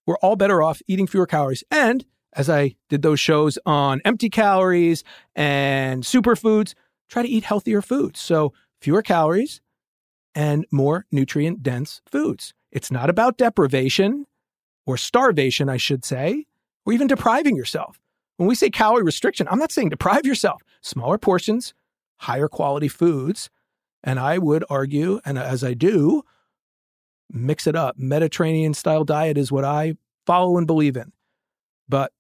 We're 0.06 0.18
all 0.18 0.36
better 0.36 0.62
off 0.62 0.80
eating 0.86 1.08
fewer 1.08 1.26
calories. 1.26 1.64
And 1.68 2.04
as 2.34 2.48
I 2.48 2.76
did 2.88 3.02
those 3.02 3.20
shows 3.20 3.58
on 3.66 4.00
empty 4.04 4.30
calories 4.30 5.04
and 5.34 6.02
superfoods, 6.02 6.74
try 7.08 7.22
to 7.22 7.28
eat 7.28 7.44
healthier 7.44 7.82
foods. 7.82 8.20
So, 8.20 8.52
fewer 8.80 9.02
calories 9.02 9.60
and 10.34 10.64
more 10.70 11.06
nutrient 11.10 11.62
dense 11.62 12.00
foods. 12.06 12.54
It's 12.72 12.90
not 12.90 13.10
about 13.10 13.36
deprivation 13.36 14.26
or 14.86 14.96
starvation, 14.96 15.68
I 15.68 15.76
should 15.76 16.04
say, 16.04 16.46
or 16.86 16.92
even 16.92 17.06
depriving 17.06 17.56
yourself. 17.56 18.00
When 18.36 18.48
we 18.48 18.54
say 18.54 18.70
calorie 18.70 19.02
restriction, 19.02 19.46
I'm 19.50 19.58
not 19.58 19.72
saying 19.72 19.90
deprive 19.90 20.24
yourself. 20.24 20.62
Smaller 20.80 21.18
portions, 21.18 21.74
higher 22.16 22.48
quality 22.48 22.88
foods. 22.88 23.50
And 24.02 24.18
I 24.18 24.38
would 24.38 24.64
argue, 24.70 25.20
and 25.26 25.38
as 25.38 25.62
I 25.62 25.74
do, 25.74 26.22
mix 27.30 27.66
it 27.66 27.76
up. 27.76 27.98
Mediterranean 27.98 28.72
style 28.72 29.04
diet 29.04 29.36
is 29.36 29.52
what 29.52 29.64
I 29.64 29.94
follow 30.26 30.56
and 30.56 30.66
believe 30.66 30.96
in. 30.96 31.12
But 31.88 32.12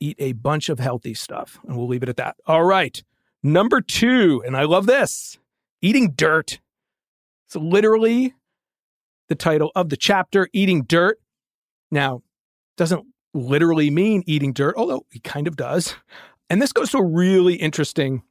eat 0.00 0.16
a 0.18 0.32
bunch 0.32 0.68
of 0.68 0.78
healthy 0.78 1.14
stuff. 1.14 1.58
And 1.66 1.76
we'll 1.76 1.88
leave 1.88 2.02
it 2.02 2.08
at 2.08 2.16
that. 2.16 2.36
All 2.46 2.64
right. 2.64 3.02
Number 3.42 3.80
two, 3.80 4.42
and 4.46 4.56
I 4.56 4.64
love 4.64 4.86
this 4.86 5.38
eating 5.82 6.12
dirt. 6.12 6.60
It's 7.46 7.56
literally 7.56 8.34
the 9.28 9.34
title 9.34 9.70
of 9.74 9.90
the 9.90 9.96
chapter, 9.96 10.48
Eating 10.52 10.84
Dirt. 10.84 11.18
Now, 11.90 12.22
doesn't 12.76 13.06
literally 13.34 13.90
mean 13.90 14.22
eating 14.26 14.52
dirt, 14.52 14.74
although 14.76 15.06
it 15.12 15.24
kind 15.24 15.46
of 15.46 15.56
does. 15.56 15.94
And 16.50 16.60
this 16.60 16.72
goes 16.72 16.90
to 16.90 16.98
a 16.98 17.04
really 17.04 17.54
interesting 17.54 18.22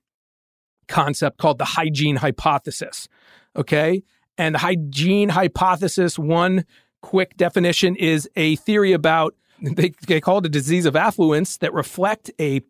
concept 0.87 1.37
called 1.37 1.59
the 1.59 1.65
hygiene 1.65 2.17
hypothesis. 2.17 3.07
Okay. 3.55 4.03
And 4.37 4.55
the 4.55 4.59
hygiene 4.59 5.29
hypothesis, 5.29 6.17
one 6.17 6.65
quick 7.01 7.37
definition, 7.37 7.95
is 7.95 8.29
a 8.35 8.55
theory 8.57 8.93
about, 8.93 9.35
they, 9.61 9.93
they 10.07 10.21
call 10.21 10.39
it 10.39 10.45
a 10.45 10.49
disease 10.49 10.85
of 10.85 10.95
affluence 10.95 11.57
that 11.57 11.73
reflect 11.73 12.31
a, 12.39 12.61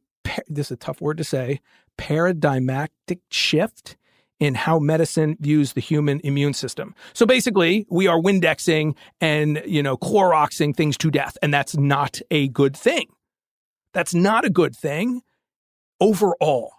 this 0.47 0.67
is 0.67 0.71
a 0.71 0.77
tough 0.77 1.01
word 1.01 1.17
to 1.17 1.23
say, 1.23 1.59
paradigmatic 1.97 3.19
shift 3.29 3.97
in 4.39 4.55
how 4.55 4.79
medicine 4.79 5.37
views 5.39 5.73
the 5.73 5.81
human 5.81 6.19
immune 6.23 6.53
system. 6.53 6.93
So 7.13 7.25
basically, 7.25 7.85
we 7.89 8.07
are 8.07 8.19
Windexing 8.19 8.95
and, 9.21 9.61
you 9.65 9.81
know, 9.81 9.95
Cloroxing 9.95 10.75
things 10.75 10.97
to 10.97 11.11
death, 11.11 11.37
and 11.41 11.53
that's 11.53 11.77
not 11.77 12.19
a 12.29 12.49
good 12.49 12.75
thing. 12.75 13.07
That's 13.93 14.13
not 14.13 14.43
a 14.43 14.49
good 14.49 14.75
thing 14.75 15.21
overall, 16.01 16.73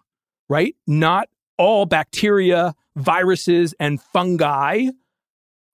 right? 0.48 0.76
Not 0.86 1.28
all 1.56 1.86
bacteria, 1.86 2.74
viruses, 2.96 3.74
and 3.80 4.00
fungi 4.00 4.88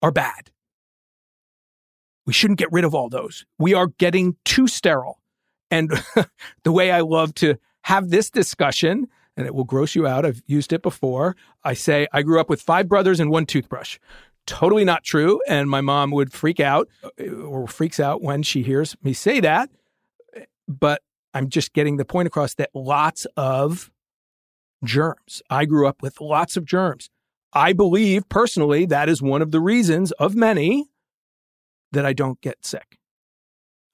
are 0.03 0.12
bad. 0.12 0.51
We 2.31 2.35
shouldn't 2.35 2.61
get 2.61 2.71
rid 2.71 2.85
of 2.85 2.95
all 2.95 3.09
those. 3.09 3.45
We 3.59 3.75
are 3.75 3.88
getting 3.99 4.37
too 4.45 4.69
sterile. 4.69 5.21
And 5.69 5.90
the 6.62 6.71
way 6.71 6.93
I 6.93 7.01
love 7.01 7.35
to 7.35 7.57
have 7.83 8.11
this 8.11 8.31
discussion 8.31 9.09
and 9.37 9.49
it 9.49 9.53
will 9.53 9.64
gross 9.64 9.97
you 9.97 10.07
out. 10.07 10.25
I've 10.25 10.40
used 10.47 10.73
it 10.73 10.81
before. 10.81 11.35
I 11.64 11.75
say, 11.75 12.07
I 12.12 12.23
grew 12.23 12.38
up 12.38 12.49
with 12.49 12.62
five 12.62 12.88
brothers 12.88 13.19
and 13.19 13.33
one 13.33 13.47
toothbrush. 13.47 13.99
Totally 14.47 14.85
not 14.85 15.03
true. 15.03 15.40
And 15.49 15.69
my 15.69 15.81
mom 15.81 16.12
would 16.12 16.33
freak 16.33 16.61
out 16.61 16.88
uh, 17.03 17.33
or 17.33 17.66
freaks 17.66 17.99
out 17.99 18.23
when 18.23 18.45
she 18.45 18.62
hears 18.62 18.97
me 19.03 19.12
say 19.12 19.40
that. 19.40 19.69
But 20.69 21.03
I'm 21.35 21.49
just 21.49 21.73
getting 21.73 21.97
the 21.97 22.05
point 22.05 22.29
across 22.29 22.55
that 22.55 22.71
lots 22.75 23.27
of 23.37 23.90
germs. 24.85 25.43
I 25.51 25.64
grew 25.64 25.88
up 25.88 26.01
with 26.01 26.21
lots 26.21 26.57
of 26.57 26.64
germs. 26.64 27.11
I 27.53 27.73
believe 27.73 28.29
personally 28.29 28.87
that 28.87 29.09
is 29.09 29.21
one 29.21 29.43
of 29.43 29.51
the 29.51 29.61
reasons 29.61 30.12
of 30.12 30.37
many 30.37 30.89
that 31.92 32.07
I 32.07 32.12
don't 32.12 32.40
get 32.40 32.64
sick. 32.64 32.98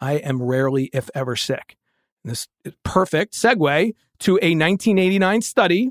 I 0.01 0.15
am 0.15 0.43
rarely, 0.43 0.91
if 0.93 1.09
ever, 1.15 1.37
sick. 1.37 1.77
This 2.25 2.49
is 2.65 2.75
perfect 2.83 3.35
segue 3.35 3.95
to 4.21 4.33
a 4.43 4.55
1989 4.55 5.43
study 5.43 5.91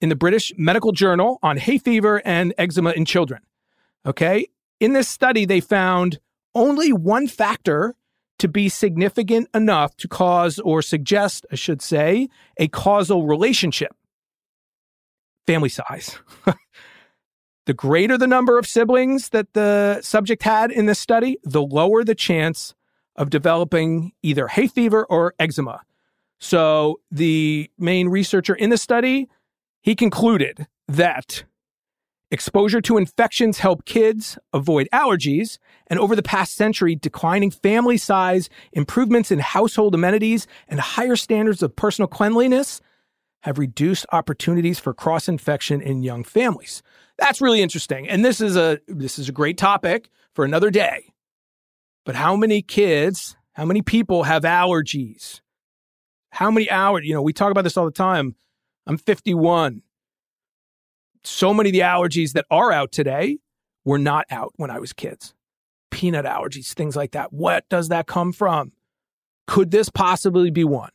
in 0.00 0.08
the 0.08 0.16
British 0.16 0.52
Medical 0.56 0.92
Journal 0.92 1.38
on 1.42 1.56
hay 1.56 1.78
fever 1.78 2.22
and 2.24 2.54
eczema 2.58 2.90
in 2.90 3.04
children. 3.04 3.42
Okay. 4.06 4.46
In 4.78 4.92
this 4.92 5.08
study, 5.08 5.44
they 5.44 5.60
found 5.60 6.20
only 6.54 6.92
one 6.92 7.26
factor 7.26 7.94
to 8.38 8.48
be 8.48 8.68
significant 8.68 9.48
enough 9.54 9.94
to 9.98 10.08
cause 10.08 10.58
or 10.58 10.80
suggest, 10.80 11.44
I 11.52 11.56
should 11.56 11.82
say, 11.82 12.28
a 12.56 12.68
causal 12.68 13.26
relationship 13.26 13.94
family 15.46 15.68
size. 15.68 16.18
the 17.66 17.74
greater 17.74 18.16
the 18.16 18.26
number 18.26 18.58
of 18.58 18.66
siblings 18.66 19.30
that 19.30 19.52
the 19.52 20.00
subject 20.02 20.42
had 20.42 20.70
in 20.70 20.86
this 20.86 20.98
study, 20.98 21.38
the 21.44 21.62
lower 21.62 22.04
the 22.04 22.14
chance 22.14 22.74
of 23.16 23.30
developing 23.30 24.12
either 24.22 24.48
hay 24.48 24.66
fever 24.66 25.04
or 25.04 25.34
eczema. 25.38 25.82
So 26.38 27.00
the 27.10 27.70
main 27.78 28.08
researcher 28.08 28.54
in 28.54 28.70
the 28.70 28.78
study, 28.78 29.28
he 29.82 29.94
concluded 29.94 30.66
that 30.88 31.44
exposure 32.30 32.80
to 32.80 32.96
infections 32.96 33.58
help 33.58 33.84
kids 33.84 34.38
avoid 34.52 34.88
allergies, 34.92 35.58
and 35.88 35.98
over 35.98 36.14
the 36.16 36.22
past 36.22 36.54
century, 36.54 36.94
declining 36.94 37.50
family 37.50 37.96
size, 37.96 38.48
improvements 38.72 39.30
in 39.30 39.40
household 39.40 39.94
amenities, 39.94 40.46
and 40.68 40.80
higher 40.80 41.16
standards 41.16 41.62
of 41.62 41.74
personal 41.74 42.08
cleanliness 42.08 42.80
have 43.40 43.58
reduced 43.58 44.06
opportunities 44.12 44.78
for 44.78 44.94
cross 44.94 45.28
infection 45.28 45.80
in 45.80 46.02
young 46.02 46.22
families. 46.22 46.82
That's 47.20 47.40
really 47.42 47.60
interesting. 47.60 48.08
And 48.08 48.24
this 48.24 48.40
is 48.40 48.56
a 48.56 48.80
this 48.88 49.18
is 49.18 49.28
a 49.28 49.32
great 49.32 49.58
topic 49.58 50.08
for 50.34 50.44
another 50.44 50.70
day. 50.70 51.12
But 52.06 52.16
how 52.16 52.34
many 52.34 52.62
kids, 52.62 53.36
how 53.52 53.66
many 53.66 53.82
people 53.82 54.22
have 54.24 54.42
allergies? 54.42 55.42
How 56.30 56.50
many 56.50 56.70
hours? 56.70 57.04
You 57.04 57.12
know, 57.12 57.22
we 57.22 57.34
talk 57.34 57.50
about 57.50 57.62
this 57.62 57.76
all 57.76 57.84
the 57.84 57.90
time. 57.90 58.36
I'm 58.86 58.96
51. 58.96 59.82
So 61.22 61.52
many 61.52 61.68
of 61.68 61.72
the 61.74 61.80
allergies 61.80 62.32
that 62.32 62.46
are 62.50 62.72
out 62.72 62.90
today 62.90 63.38
were 63.84 63.98
not 63.98 64.24
out 64.30 64.52
when 64.56 64.70
I 64.70 64.78
was 64.78 64.94
kids. 64.94 65.34
Peanut 65.90 66.24
allergies, 66.24 66.72
things 66.72 66.96
like 66.96 67.12
that. 67.12 67.32
What 67.32 67.68
does 67.68 67.88
that 67.88 68.06
come 68.06 68.32
from? 68.32 68.72
Could 69.46 69.70
this 69.70 69.90
possibly 69.90 70.50
be 70.50 70.64
one 70.64 70.90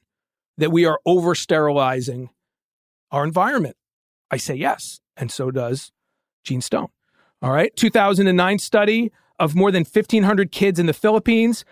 that 0.58 0.72
we 0.72 0.86
are 0.86 1.00
over 1.06 1.36
sterilizing 1.36 2.30
our 3.12 3.24
environment? 3.24 3.78
I 4.32 4.38
say 4.38 4.56
yes. 4.56 5.02
And 5.16 5.32
so 5.32 5.52
does 5.52 5.92
Gene 6.46 6.62
Stone. 6.62 6.88
All 7.42 7.52
right. 7.52 7.76
2009 7.76 8.60
study 8.60 9.12
of 9.38 9.56
more 9.56 9.72
than 9.72 9.84
1,500 9.84 10.52
kids 10.52 10.80
in 10.80 10.86
the 10.86 10.94
Philippines 10.94 11.66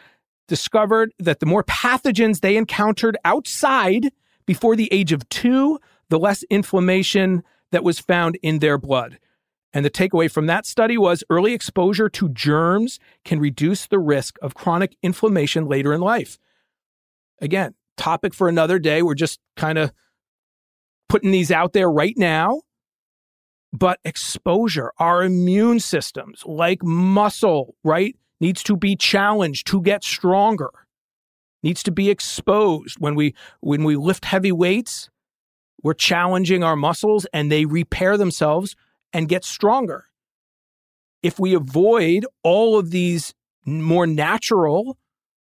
discovered 0.47 1.13
that 1.19 1.39
the 1.39 1.45
more 1.45 1.63
pathogens 1.63 2.41
they 2.41 2.57
encountered 2.57 3.17
outside 3.23 4.11
before 4.45 4.75
the 4.75 4.91
age 4.91 5.13
of 5.13 5.27
two, 5.29 5.79
the 6.09 6.19
less 6.19 6.43
inflammation 6.49 7.43
that 7.71 7.83
was 7.83 7.99
found 7.99 8.37
in 8.43 8.59
their 8.59 8.77
blood. 8.77 9.17
And 9.73 9.83
the 9.83 9.89
takeaway 9.89 10.29
from 10.29 10.45
that 10.47 10.65
study 10.65 10.97
was 10.97 11.23
early 11.29 11.53
exposure 11.53 12.09
to 12.09 12.29
germs 12.29 12.99
can 13.25 13.39
reduce 13.39 13.87
the 13.87 13.97
risk 13.97 14.37
of 14.41 14.53
chronic 14.53 14.95
inflammation 15.01 15.65
later 15.65 15.93
in 15.93 16.01
life. 16.01 16.37
Again, 17.41 17.73
topic 17.97 18.33
for 18.33 18.47
another 18.47 18.77
day. 18.77 19.01
We're 19.01 19.15
just 19.15 19.39
kind 19.57 19.77
of 19.79 19.91
putting 21.09 21.31
these 21.31 21.51
out 21.51 21.73
there 21.73 21.89
right 21.89 22.15
now. 22.17 22.61
But 23.73 23.99
exposure, 24.05 24.91
our 24.99 25.23
immune 25.23 25.79
systems, 25.79 26.43
like 26.45 26.83
muscle, 26.83 27.75
right, 27.83 28.15
needs 28.39 28.61
to 28.63 28.77
be 28.77 28.95
challenged 28.95 29.65
to 29.67 29.81
get 29.81 30.03
stronger. 30.03 30.69
Needs 31.63 31.81
to 31.83 31.91
be 31.91 32.09
exposed. 32.09 32.97
When 32.99 33.15
we 33.15 33.33
when 33.61 33.83
we 33.83 33.95
lift 33.95 34.25
heavy 34.25 34.51
weights, 34.51 35.09
we're 35.81 35.93
challenging 35.93 36.63
our 36.63 36.75
muscles 36.75 37.25
and 37.33 37.51
they 37.51 37.65
repair 37.65 38.15
themselves 38.17 38.75
and 39.11 39.27
get 39.27 39.43
stronger. 39.43 40.05
If 41.23 41.39
we 41.39 41.55
avoid 41.55 42.25
all 42.43 42.77
of 42.77 42.91
these 42.91 43.33
more 43.65 44.05
natural 44.05 44.97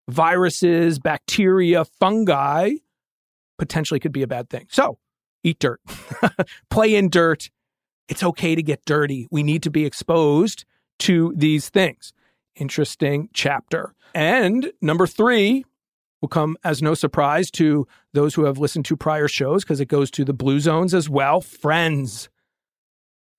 viruses, 0.10 1.00
bacteria, 1.00 1.86
fungi, 1.86 2.74
potentially 3.58 4.00
could 4.00 4.12
be 4.12 4.24
a 4.24 4.28
bad 4.28 4.50
thing. 4.50 4.68
So 4.70 4.98
eat 5.44 5.60
dirt, 5.60 5.82
play 6.70 6.96
in 6.96 7.10
dirt. 7.10 7.50
It's 8.08 8.24
okay 8.24 8.56
to 8.56 8.64
get 8.64 8.86
dirty. 8.86 9.28
We 9.32 9.44
need 9.44 9.64
to 9.64 9.70
be 9.70 9.86
exposed 9.86 10.66
to 11.00 11.34
these 11.36 11.70
things. 11.70 12.14
Interesting 12.56 13.30
chapter. 13.34 13.94
And 14.16 14.72
number 14.82 15.06
three 15.06 15.66
will 16.22 16.30
come 16.30 16.58
as 16.64 16.82
no 16.82 16.94
surprise 16.94 17.52
to 17.52 17.88
those 18.14 18.34
who 18.34 18.46
have 18.46 18.58
listened 18.58 18.86
to 18.86 18.98
prior 18.98 19.28
shows 19.28 19.64
because 19.64 19.80
it 19.80 19.88
goes 19.88 20.10
to 20.12 20.26
the 20.26 20.34
blue 20.34 20.60
zones 20.60 20.94
as 20.94 21.10
well. 21.10 21.42
Friends. 21.42 22.30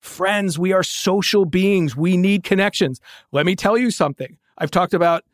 Friends, 0.01 0.59
we 0.59 0.73
are 0.73 0.85
social 0.85 1.45
beings. 1.45 1.97
We 1.97 2.17
need 2.17 2.45
connections. 2.45 3.01
Let 3.33 3.47
me 3.47 3.57
tell 3.57 3.77
you 3.77 3.91
something. 3.91 4.39
I've 4.57 4.71
talked 4.71 4.95
about 4.95 5.25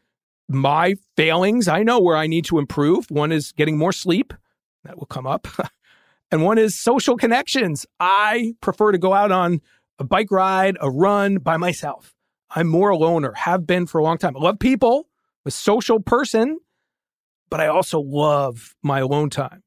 my 0.48 0.94
failings. 1.16 1.68
I 1.68 1.82
know 1.82 2.00
where 2.00 2.16
I 2.16 2.26
need 2.26 2.46
to 2.46 2.58
improve. 2.58 3.10
One 3.10 3.32
is 3.32 3.52
getting 3.52 3.76
more 3.76 3.92
sleep. 3.92 4.32
That 4.84 4.98
will 4.98 5.06
come 5.06 5.26
up. 5.26 5.48
and 6.30 6.42
one 6.42 6.58
is 6.58 6.78
social 6.78 7.16
connections. 7.16 7.86
I 8.00 8.54
prefer 8.60 8.92
to 8.92 8.98
go 8.98 9.12
out 9.12 9.32
on 9.32 9.60
a 9.98 10.04
bike 10.04 10.30
ride, 10.30 10.76
a 10.80 10.90
run 10.90 11.36
by 11.36 11.56
myself. 11.56 12.14
I'm 12.50 12.68
more 12.68 12.90
a 12.90 12.96
loner, 12.96 13.32
have 13.32 13.66
been 13.66 13.86
for 13.86 13.98
a 13.98 14.02
long 14.02 14.18
time. 14.18 14.36
I 14.36 14.40
love 14.40 14.58
people, 14.58 15.08
a 15.44 15.50
social 15.50 16.00
person, 16.00 16.58
but 17.50 17.60
I 17.60 17.66
also 17.66 18.00
love 18.00 18.74
my 18.82 19.00
alone 19.00 19.30
time 19.30 19.62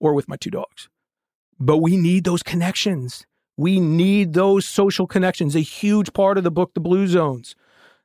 or 0.00 0.14
with 0.14 0.28
my 0.28 0.36
two 0.36 0.50
dogs. 0.50 0.88
But 1.58 1.78
we 1.78 1.96
need 1.96 2.24
those 2.24 2.42
connections. 2.42 3.24
We 3.56 3.80
need 3.80 4.32
those 4.32 4.66
social 4.66 5.06
connections, 5.06 5.54
a 5.54 5.60
huge 5.60 6.12
part 6.12 6.38
of 6.38 6.44
the 6.44 6.50
book, 6.50 6.74
The 6.74 6.80
Blue 6.80 7.06
Zones. 7.06 7.54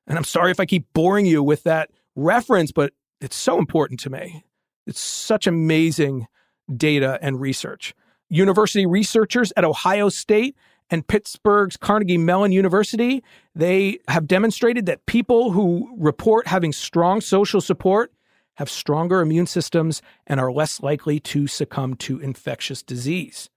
And 0.06 0.18
I'm 0.18 0.24
sorry 0.24 0.52
if 0.52 0.60
I 0.60 0.66
keep 0.66 0.86
boring 0.94 1.26
you 1.26 1.42
with 1.42 1.64
that 1.64 1.90
reference, 2.16 2.72
but 2.72 2.94
it's 3.20 3.36
so 3.36 3.58
important 3.58 4.00
to 4.02 4.10
me. 4.10 4.44
It's 4.86 5.00
such 5.00 5.48
amazing 5.48 6.28
data 6.76 7.20
and 7.22 7.40
research. 7.40 7.94
University 8.30 8.86
researchers 8.86 9.54
at 9.56 9.64
Ohio 9.64 10.10
State 10.10 10.56
and 10.90 11.06
Pittsburgh's 11.08 11.78
Carnegie 11.78 12.18
Mellon 12.18 12.52
University, 12.52 13.24
they 13.56 14.00
have 14.08 14.28
demonstrated 14.28 14.86
that 14.86 15.06
people 15.06 15.52
who 15.52 15.94
report 15.98 16.48
having 16.48 16.72
strong 16.72 17.22
social 17.22 17.62
support 17.62 18.12
have 18.56 18.70
stronger 18.70 19.22
immune 19.22 19.46
systems 19.46 20.02
and 20.26 20.40
are 20.40 20.52
less 20.52 20.82
likely 20.82 21.20
to 21.20 21.48
succumb 21.48 21.96
to 21.96 22.20
infectious 22.20 22.82
disease. 22.82 23.50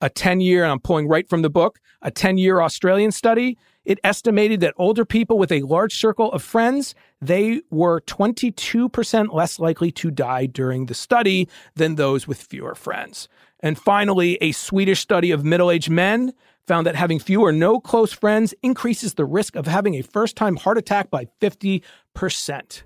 A 0.00 0.10
10 0.10 0.40
year, 0.40 0.62
and 0.62 0.72
I'm 0.72 0.80
pulling 0.80 1.08
right 1.08 1.28
from 1.28 1.42
the 1.42 1.50
book, 1.50 1.78
a 2.02 2.10
10 2.10 2.36
year 2.36 2.60
Australian 2.60 3.12
study, 3.12 3.56
it 3.86 4.00
estimated 4.02 4.60
that 4.60 4.74
older 4.76 5.04
people 5.04 5.38
with 5.38 5.52
a 5.52 5.62
large 5.62 5.96
circle 5.96 6.30
of 6.32 6.42
friends, 6.42 6.94
they 7.20 7.62
were 7.70 8.00
22% 8.02 9.32
less 9.32 9.58
likely 9.60 9.92
to 9.92 10.10
die 10.10 10.46
during 10.46 10.86
the 10.86 10.94
study 10.94 11.48
than 11.76 11.94
those 11.94 12.26
with 12.26 12.42
fewer 12.42 12.74
friends. 12.74 13.28
And 13.60 13.78
finally, 13.78 14.36
a 14.40 14.50
Swedish 14.52 15.00
study 15.00 15.30
of 15.30 15.44
middle 15.44 15.70
aged 15.70 15.88
men 15.88 16.34
found 16.66 16.84
that 16.86 16.96
having 16.96 17.20
few 17.20 17.42
or 17.42 17.52
no 17.52 17.78
close 17.78 18.12
friends 18.12 18.52
increases 18.60 19.14
the 19.14 19.24
risk 19.24 19.54
of 19.54 19.68
having 19.68 19.94
a 19.94 20.02
first 20.02 20.34
time 20.34 20.56
heart 20.56 20.76
attack 20.76 21.08
by 21.08 21.28
50%. 21.40 22.82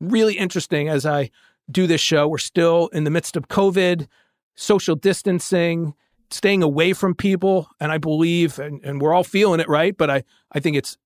Really 0.00 0.34
interesting 0.34 0.88
as 0.88 1.06
I 1.06 1.30
do 1.70 1.86
this 1.86 2.00
show. 2.00 2.28
We're 2.28 2.38
still 2.38 2.88
in 2.88 3.04
the 3.04 3.10
midst 3.10 3.36
of 3.36 3.48
COVID, 3.48 4.06
social 4.54 4.96
distancing, 4.96 5.94
staying 6.30 6.62
away 6.62 6.92
from 6.92 7.14
people. 7.14 7.68
And 7.80 7.92
I 7.92 7.98
believe, 7.98 8.58
and, 8.58 8.84
and 8.84 9.00
we're 9.00 9.14
all 9.14 9.24
feeling 9.24 9.60
it, 9.60 9.68
right? 9.68 9.96
But 9.96 10.10
I, 10.10 10.24
I 10.52 10.60
think 10.60 10.76
it's 10.76 10.96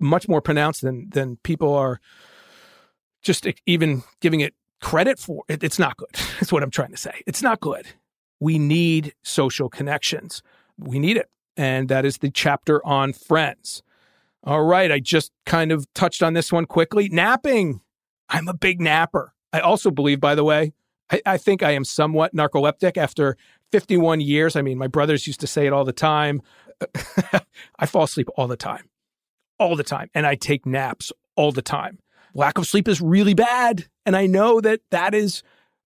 much 0.00 0.28
more 0.28 0.40
pronounced 0.40 0.82
than, 0.82 1.08
than 1.10 1.36
people 1.38 1.74
are 1.74 2.00
just 3.22 3.46
even 3.66 4.02
giving 4.20 4.40
it 4.40 4.54
credit 4.80 5.18
for. 5.18 5.44
It, 5.48 5.64
it's 5.64 5.78
not 5.78 5.96
good. 5.96 6.10
That's 6.40 6.52
what 6.52 6.62
I'm 6.62 6.70
trying 6.70 6.90
to 6.90 6.96
say. 6.96 7.22
It's 7.26 7.42
not 7.42 7.60
good 7.60 7.86
we 8.44 8.58
need 8.58 9.14
social 9.22 9.70
connections. 9.70 10.42
We 10.78 10.98
need 10.98 11.16
it. 11.16 11.30
And 11.56 11.88
that 11.88 12.04
is 12.04 12.18
the 12.18 12.30
chapter 12.30 12.84
on 12.86 13.14
friends. 13.14 13.82
All 14.42 14.64
right. 14.64 14.92
I 14.92 15.00
just 15.00 15.32
kind 15.46 15.72
of 15.72 15.86
touched 15.94 16.22
on 16.22 16.34
this 16.34 16.52
one 16.52 16.66
quickly. 16.66 17.08
Napping. 17.08 17.80
I'm 18.28 18.46
a 18.46 18.54
big 18.54 18.82
napper. 18.82 19.32
I 19.52 19.60
also 19.60 19.90
believe, 19.90 20.20
by 20.20 20.34
the 20.34 20.44
way, 20.44 20.74
I, 21.10 21.22
I 21.24 21.36
think 21.38 21.62
I 21.62 21.70
am 21.70 21.84
somewhat 21.84 22.34
narcoleptic 22.34 22.98
after 22.98 23.38
51 23.72 24.20
years. 24.20 24.56
I 24.56 24.62
mean, 24.62 24.78
my 24.78 24.86
brothers 24.86 25.26
used 25.26 25.40
to 25.40 25.46
say 25.46 25.66
it 25.66 25.72
all 25.72 25.84
the 25.84 25.92
time. 25.92 26.42
I 27.78 27.86
fall 27.86 28.04
asleep 28.04 28.28
all 28.36 28.48
the 28.48 28.56
time, 28.56 28.88
all 29.58 29.76
the 29.76 29.84
time. 29.84 30.10
And 30.14 30.26
I 30.26 30.34
take 30.34 30.66
naps 30.66 31.12
all 31.36 31.52
the 31.52 31.62
time. 31.62 31.98
Lack 32.34 32.58
of 32.58 32.66
sleep 32.66 32.88
is 32.88 33.00
really 33.00 33.34
bad. 33.34 33.86
And 34.04 34.16
I 34.16 34.26
know 34.26 34.60
that 34.60 34.80
that 34.90 35.14
is 35.14 35.42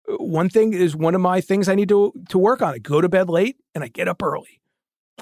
uh, 0.09 0.17
one 0.17 0.49
thing 0.49 0.73
is 0.73 0.95
one 0.95 1.15
of 1.15 1.21
my 1.21 1.41
things 1.41 1.67
I 1.67 1.75
need 1.75 1.89
to 1.89 2.13
to 2.29 2.37
work 2.37 2.61
on. 2.61 2.73
I 2.73 2.77
go 2.77 3.01
to 3.01 3.09
bed 3.09 3.29
late 3.29 3.57
and 3.73 3.83
I 3.83 3.87
get 3.87 4.07
up 4.07 4.21
early, 4.21 4.61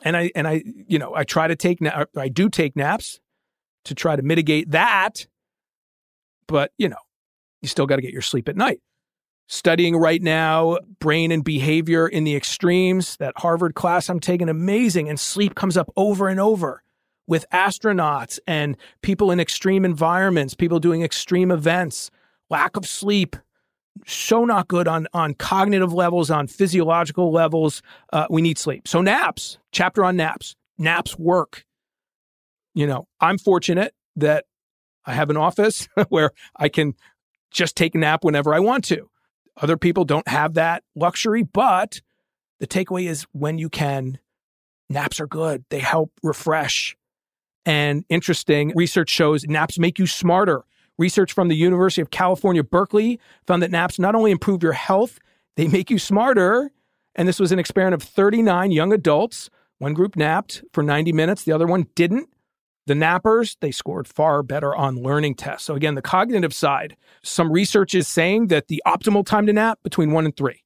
and 0.03 0.17
I 0.17 0.31
and 0.35 0.47
I 0.47 0.63
you 0.87 0.99
know 0.99 1.15
I 1.15 1.23
try 1.23 1.47
to 1.47 1.55
take 1.55 1.81
na- 1.81 1.91
uh, 1.91 2.05
I 2.17 2.27
do 2.27 2.49
take 2.49 2.75
naps 2.75 3.19
to 3.85 3.95
try 3.95 4.15
to 4.15 4.21
mitigate 4.21 4.71
that, 4.71 5.27
but 6.47 6.71
you 6.77 6.89
know 6.89 6.97
you 7.61 7.69
still 7.69 7.87
got 7.87 7.95
to 7.95 8.01
get 8.01 8.11
your 8.11 8.21
sleep 8.21 8.49
at 8.49 8.57
night. 8.57 8.81
Studying 9.53 9.95
right 9.95 10.19
now, 10.19 10.79
brain 10.99 11.31
and 11.31 11.43
behavior 11.43 12.07
in 12.07 12.23
the 12.23 12.35
extremes. 12.35 13.17
That 13.17 13.35
Harvard 13.37 13.75
class 13.75 14.09
I'm 14.09 14.19
taking 14.19 14.49
amazing, 14.49 15.07
and 15.07 15.19
sleep 15.19 15.53
comes 15.53 15.77
up 15.77 15.91
over 15.95 16.27
and 16.27 16.39
over 16.39 16.81
with 17.27 17.45
astronauts 17.53 18.39
and 18.47 18.75
people 19.03 19.29
in 19.29 19.39
extreme 19.39 19.85
environments, 19.85 20.55
people 20.55 20.79
doing 20.79 21.03
extreme 21.03 21.51
events. 21.51 22.09
Lack 22.49 22.75
of 22.75 22.87
sleep 22.87 23.35
so 24.07 24.43
not 24.43 24.67
good 24.69 24.87
on 24.87 25.05
on 25.13 25.35
cognitive 25.35 25.93
levels, 25.93 26.31
on 26.31 26.47
physiological 26.47 27.31
levels. 27.31 27.83
Uh, 28.11 28.25
we 28.31 28.41
need 28.41 28.57
sleep. 28.57 28.87
So 28.87 29.01
naps. 29.03 29.59
Chapter 29.71 30.03
on 30.03 30.15
naps. 30.15 30.55
Naps 30.79 31.19
work. 31.19 31.63
You 32.73 32.87
know, 32.87 33.07
I'm 33.21 33.37
fortunate 33.37 33.93
that 34.15 34.45
I 35.05 35.13
have 35.13 35.29
an 35.29 35.37
office 35.37 35.87
where 36.09 36.31
I 36.55 36.69
can 36.69 36.95
just 37.51 37.77
take 37.77 37.93
a 37.93 37.99
nap 37.99 38.23
whenever 38.23 38.51
I 38.51 38.59
want 38.59 38.83
to. 38.85 39.11
Other 39.61 39.77
people 39.77 40.05
don't 40.05 40.27
have 40.27 40.55
that 40.55 40.83
luxury, 40.95 41.43
but 41.43 42.01
the 42.59 42.67
takeaway 42.67 43.07
is 43.07 43.25
when 43.31 43.57
you 43.57 43.69
can, 43.69 44.19
naps 44.89 45.19
are 45.19 45.27
good. 45.27 45.65
They 45.69 45.79
help 45.79 46.11
refresh. 46.23 46.95
And 47.65 48.03
interesting 48.09 48.73
research 48.75 49.09
shows 49.09 49.45
naps 49.45 49.79
make 49.79 49.99
you 49.99 50.07
smarter. 50.07 50.63
Research 50.97 51.33
from 51.33 51.47
the 51.47 51.55
University 51.55 52.01
of 52.01 52.11
California, 52.11 52.63
Berkeley 52.63 53.19
found 53.47 53.63
that 53.63 53.71
naps 53.71 53.97
not 53.97 54.15
only 54.15 54.31
improve 54.31 54.61
your 54.61 54.73
health, 54.73 55.19
they 55.55 55.67
make 55.67 55.89
you 55.89 55.97
smarter. 55.97 56.71
And 57.15 57.27
this 57.27 57.39
was 57.39 57.51
an 57.51 57.59
experiment 57.59 57.95
of 57.95 58.07
39 58.07 58.71
young 58.71 58.93
adults. 58.93 59.49
One 59.77 59.93
group 59.93 60.15
napped 60.15 60.63
for 60.73 60.83
90 60.83 61.11
minutes, 61.13 61.43
the 61.43 61.51
other 61.51 61.67
one 61.67 61.87
didn't. 61.95 62.29
The 62.85 62.93
nappers, 62.93 63.55
they 63.61 63.71
scored 63.71 64.07
far 64.07 64.43
better 64.43 64.75
on 64.75 65.01
learning 65.01 65.35
tests. 65.35 65.65
So, 65.65 65.75
again, 65.75 65.95
the 65.95 66.01
cognitive 66.01 66.53
side, 66.53 66.97
some 67.23 67.51
research 67.51 67.95
is 67.95 68.07
saying 68.07 68.47
that 68.47 68.67
the 68.67 68.83
optimal 68.85 69.25
time 69.25 69.45
to 69.47 69.53
nap 69.53 69.79
between 69.83 70.11
one 70.11 70.25
and 70.25 70.35
three. 70.35 70.63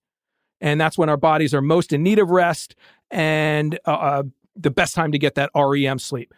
And 0.60 0.82
that's 0.82 0.98
when 0.98 1.10
our 1.10 1.18
bodies 1.18 1.54
are 1.54 1.62
most 1.62 1.94
in 1.94 2.02
need 2.02 2.18
of 2.18 2.32
rest 2.32 2.76
and 3.12 3.80
uh, 3.86 3.92
uh 3.92 4.24
the 4.56 4.72
best 4.72 4.96
time 4.96 5.12
to 5.12 5.20
get 5.20 5.36
that 5.36 5.52
REM 5.56 6.00
sleep. 6.00 6.34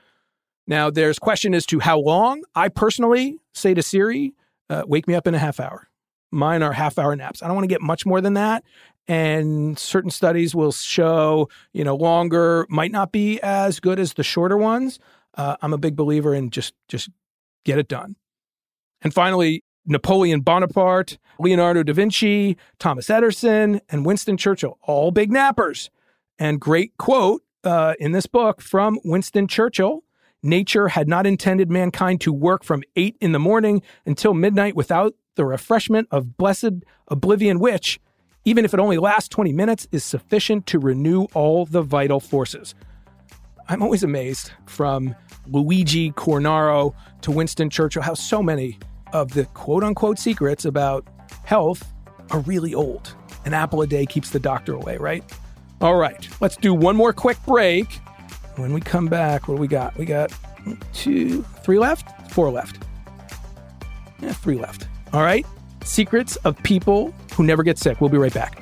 Now, 0.68 0.90
there's 0.90 1.18
question 1.18 1.56
as 1.56 1.66
to 1.68 1.80
how 1.80 2.00
long. 2.00 2.44
I 2.54 2.68
personally 2.68 3.40
say 3.54 3.74
to 3.74 3.82
Siri, 3.82 4.34
uh, 4.70 4.84
wake 4.86 5.08
me 5.08 5.16
up 5.16 5.26
in 5.26 5.34
a 5.34 5.40
half 5.40 5.60
hour. 5.60 5.88
Mine 6.32 6.62
are 6.62 6.74
half 6.74 7.00
hour 7.00 7.16
naps. 7.16 7.42
I 7.42 7.48
don't 7.48 7.56
want 7.56 7.64
to 7.64 7.74
get 7.74 7.82
much 7.82 8.06
more 8.06 8.22
than 8.22 8.36
that. 8.36 8.64
And 9.08 9.80
certain 9.80 10.12
studies 10.12 10.54
will 10.54 10.72
show, 10.72 11.50
you 11.74 11.84
know, 11.84 11.96
longer 11.96 12.68
might 12.70 12.92
not 12.92 13.12
be 13.12 13.42
as 13.42 13.80
good 13.80 14.00
as 14.00 14.14
the 14.14 14.24
shorter 14.24 14.58
ones. 14.58 15.00
Uh, 15.36 15.56
I'm 15.62 15.74
a 15.74 15.78
big 15.78 15.96
believer 15.96 16.34
in 16.34 16.50
just 16.50 16.74
just 16.88 17.10
get 17.66 17.78
it 17.78 17.88
done. 17.88 18.16
And 19.02 19.14
finally, 19.14 19.64
Napoleon 19.86 20.42
Bonaparte, 20.42 21.18
Leonardo 21.40 21.84
da 21.84 21.94
Vinci, 21.94 22.58
Thomas 22.80 23.10
Edison, 23.10 23.82
and 23.90 24.06
Winston 24.06 24.38
Churchill, 24.38 24.78
all 24.84 25.12
big 25.12 25.32
nappers. 25.32 25.90
And 26.38 26.60
great 26.60 26.98
quote 26.98 27.44
uh, 27.64 27.94
in 28.00 28.12
this 28.12 28.26
book 28.26 28.62
from 28.62 29.00
Winston 29.04 29.48
Churchill 29.48 30.04
Nature 30.42 30.90
had 30.90 31.08
not 31.10 31.28
intended 31.28 31.70
mankind 31.70 32.22
to 32.22 32.32
work 32.32 32.64
from 32.64 32.84
eight 32.96 33.18
in 33.20 33.34
the 33.34 33.40
morning 33.40 33.82
until 34.06 34.34
midnight 34.34 34.74
without 34.74 35.14
the 35.36 35.46
refreshment 35.46 36.08
of 36.12 36.38
blessed 36.38 36.84
oblivion, 37.10 37.60
which 37.60 38.00
even 38.46 38.64
if 38.64 38.74
it 38.74 38.80
only 38.80 38.98
lasts 38.98 39.30
20 39.30 39.52
minutes, 39.52 39.88
is 39.92 40.04
sufficient 40.04 40.66
to 40.68 40.80
renew 40.80 41.26
all 41.34 41.66
the 41.66 41.82
vital 41.82 42.20
forces. 42.20 42.74
I'm 43.70 43.84
always 43.84 44.02
amazed 44.02 44.52
from 44.66 45.16
Luigi 45.46 46.12
Cornaro 46.12 46.96
to 47.22 47.32
Winston 47.32 47.70
Churchill 47.70 48.02
how 48.02 48.16
so 48.16 48.42
many 48.42 48.80
of 49.14 49.34
the 49.34 49.46
quote 49.46 49.84
unquote 49.84 50.18
secrets 50.18 50.66
about 50.66 51.06
health 51.44 51.88
are 52.32 52.40
really 52.42 52.74
old. 52.74 53.14
An 53.46 53.54
apple 53.54 53.84
a 53.84 53.88
day 53.88 54.08
keeps 54.08 54.32
the 54.32 54.40
doctor 54.40 54.74
away, 54.74 54.98
right? 54.98 55.24
All 55.82 55.96
right, 55.96 56.28
let's 56.42 56.58
do 56.58 56.74
one 56.74 56.96
more 56.96 57.14
quick 57.14 57.38
break. 57.46 57.94
When 58.56 58.74
we 58.74 58.82
come 58.82 59.06
back, 59.06 59.48
what 59.48 59.56
do 59.56 59.62
we 59.62 59.68
got? 59.68 59.96
We 59.98 60.06
got 60.06 60.34
two, 60.92 61.44
three 61.64 61.78
left, 61.78 62.32
four 62.32 62.50
left. 62.50 62.84
Yeah, 64.20 64.34
three 64.34 64.58
left. 64.58 64.88
All 65.14 65.22
right. 65.22 65.46
Secrets 65.84 66.36
of 66.38 66.62
people 66.64 67.14
who 67.34 67.44
never 67.44 67.64
get 67.64 67.78
sick. 67.78 68.02
We'll 68.02 68.10
be 68.10 68.18
right 68.18 68.34
back. 68.34 68.62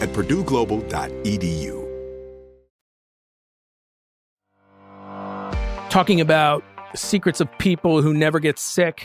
at 0.00 0.10
purdueglobal.edu. 0.10 1.84
Talking 5.90 6.20
about 6.20 6.62
secrets 6.94 7.40
of 7.40 7.48
people 7.58 8.02
who 8.02 8.12
never 8.12 8.38
get 8.38 8.58
sick 8.58 9.04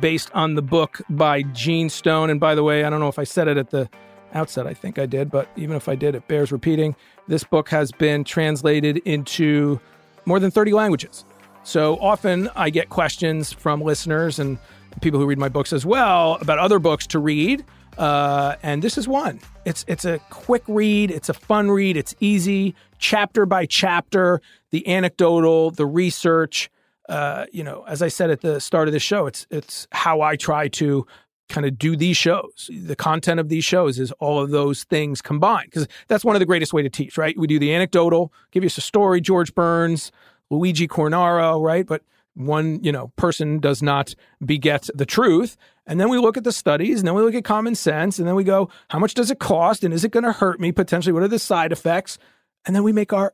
based 0.00 0.30
on 0.34 0.54
the 0.54 0.62
book 0.62 1.00
by 1.08 1.42
Gene 1.42 1.88
Stone. 1.88 2.30
And 2.30 2.38
by 2.38 2.54
the 2.54 2.62
way, 2.62 2.84
I 2.84 2.90
don't 2.90 3.00
know 3.00 3.08
if 3.08 3.18
I 3.18 3.24
said 3.24 3.48
it 3.48 3.56
at 3.56 3.70
the 3.70 3.88
outset, 4.34 4.66
I 4.66 4.74
think 4.74 4.98
I 4.98 5.06
did, 5.06 5.30
but 5.30 5.48
even 5.56 5.76
if 5.76 5.88
I 5.88 5.94
did, 5.94 6.14
it 6.14 6.28
bears 6.28 6.52
repeating. 6.52 6.94
This 7.26 7.44
book 7.44 7.70
has 7.70 7.90
been 7.92 8.24
translated 8.24 8.98
into 8.98 9.80
more 10.26 10.38
than 10.38 10.50
30 10.50 10.72
languages. 10.72 11.24
So 11.62 11.96
often 11.98 12.50
I 12.54 12.70
get 12.70 12.90
questions 12.90 13.52
from 13.52 13.80
listeners 13.80 14.38
and 14.38 14.58
people 15.00 15.18
who 15.18 15.26
read 15.26 15.38
my 15.38 15.48
books 15.48 15.72
as 15.72 15.86
well 15.86 16.36
about 16.40 16.58
other 16.58 16.78
books 16.78 17.06
to 17.08 17.18
read. 17.18 17.64
Uh, 17.98 18.56
and 18.62 18.82
this 18.82 18.98
is 18.98 19.08
one. 19.08 19.40
It's 19.64 19.84
it's 19.88 20.04
a 20.04 20.18
quick 20.30 20.62
read. 20.68 21.10
It's 21.10 21.28
a 21.28 21.34
fun 21.34 21.70
read. 21.70 21.96
It's 21.96 22.14
easy, 22.20 22.74
chapter 22.98 23.46
by 23.46 23.66
chapter. 23.66 24.40
The 24.70 24.86
anecdotal, 24.86 25.70
the 25.70 25.86
research. 25.86 26.70
Uh, 27.08 27.46
you 27.52 27.62
know, 27.62 27.84
as 27.86 28.02
I 28.02 28.08
said 28.08 28.30
at 28.30 28.40
the 28.40 28.60
start 28.60 28.88
of 28.88 28.92
the 28.92 29.00
show, 29.00 29.26
it's 29.26 29.46
it's 29.50 29.86
how 29.92 30.20
I 30.20 30.36
try 30.36 30.68
to 30.68 31.06
kind 31.48 31.64
of 31.66 31.78
do 31.78 31.96
these 31.96 32.16
shows. 32.16 32.68
The 32.70 32.96
content 32.96 33.38
of 33.40 33.48
these 33.48 33.64
shows 33.64 33.98
is 33.98 34.10
all 34.12 34.40
of 34.40 34.50
those 34.50 34.84
things 34.84 35.22
combined 35.22 35.70
because 35.70 35.86
that's 36.08 36.24
one 36.24 36.34
of 36.34 36.40
the 36.40 36.46
greatest 36.46 36.72
way 36.72 36.82
to 36.82 36.90
teach. 36.90 37.16
Right? 37.16 37.38
We 37.38 37.46
do 37.46 37.58
the 37.58 37.74
anecdotal, 37.74 38.32
give 38.50 38.62
you 38.62 38.68
a 38.68 38.70
story, 38.70 39.20
George 39.20 39.54
Burns, 39.54 40.12
Luigi 40.50 40.86
Cornaro, 40.88 41.62
right? 41.62 41.86
But 41.86 42.02
one, 42.36 42.82
you 42.84 42.92
know, 42.92 43.08
person 43.16 43.58
does 43.58 43.82
not 43.82 44.14
beget 44.44 44.88
the 44.94 45.06
truth. 45.06 45.56
And 45.86 45.98
then 45.98 46.10
we 46.10 46.18
look 46.18 46.36
at 46.36 46.44
the 46.44 46.52
studies 46.52 46.98
and 46.98 47.08
then 47.08 47.14
we 47.14 47.22
look 47.22 47.34
at 47.34 47.44
common 47.44 47.74
sense 47.74 48.18
and 48.18 48.28
then 48.28 48.34
we 48.34 48.44
go, 48.44 48.68
how 48.88 48.98
much 48.98 49.14
does 49.14 49.30
it 49.30 49.38
cost? 49.38 49.82
And 49.82 49.94
is 49.94 50.04
it 50.04 50.10
going 50.12 50.24
to 50.24 50.32
hurt 50.32 50.60
me 50.60 50.70
potentially? 50.70 51.12
What 51.12 51.22
are 51.22 51.28
the 51.28 51.38
side 51.38 51.72
effects? 51.72 52.18
And 52.66 52.76
then 52.76 52.82
we 52.82 52.92
make 52.92 53.12
our 53.12 53.32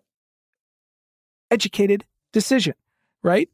educated 1.50 2.04
decision, 2.32 2.74
right? 3.22 3.48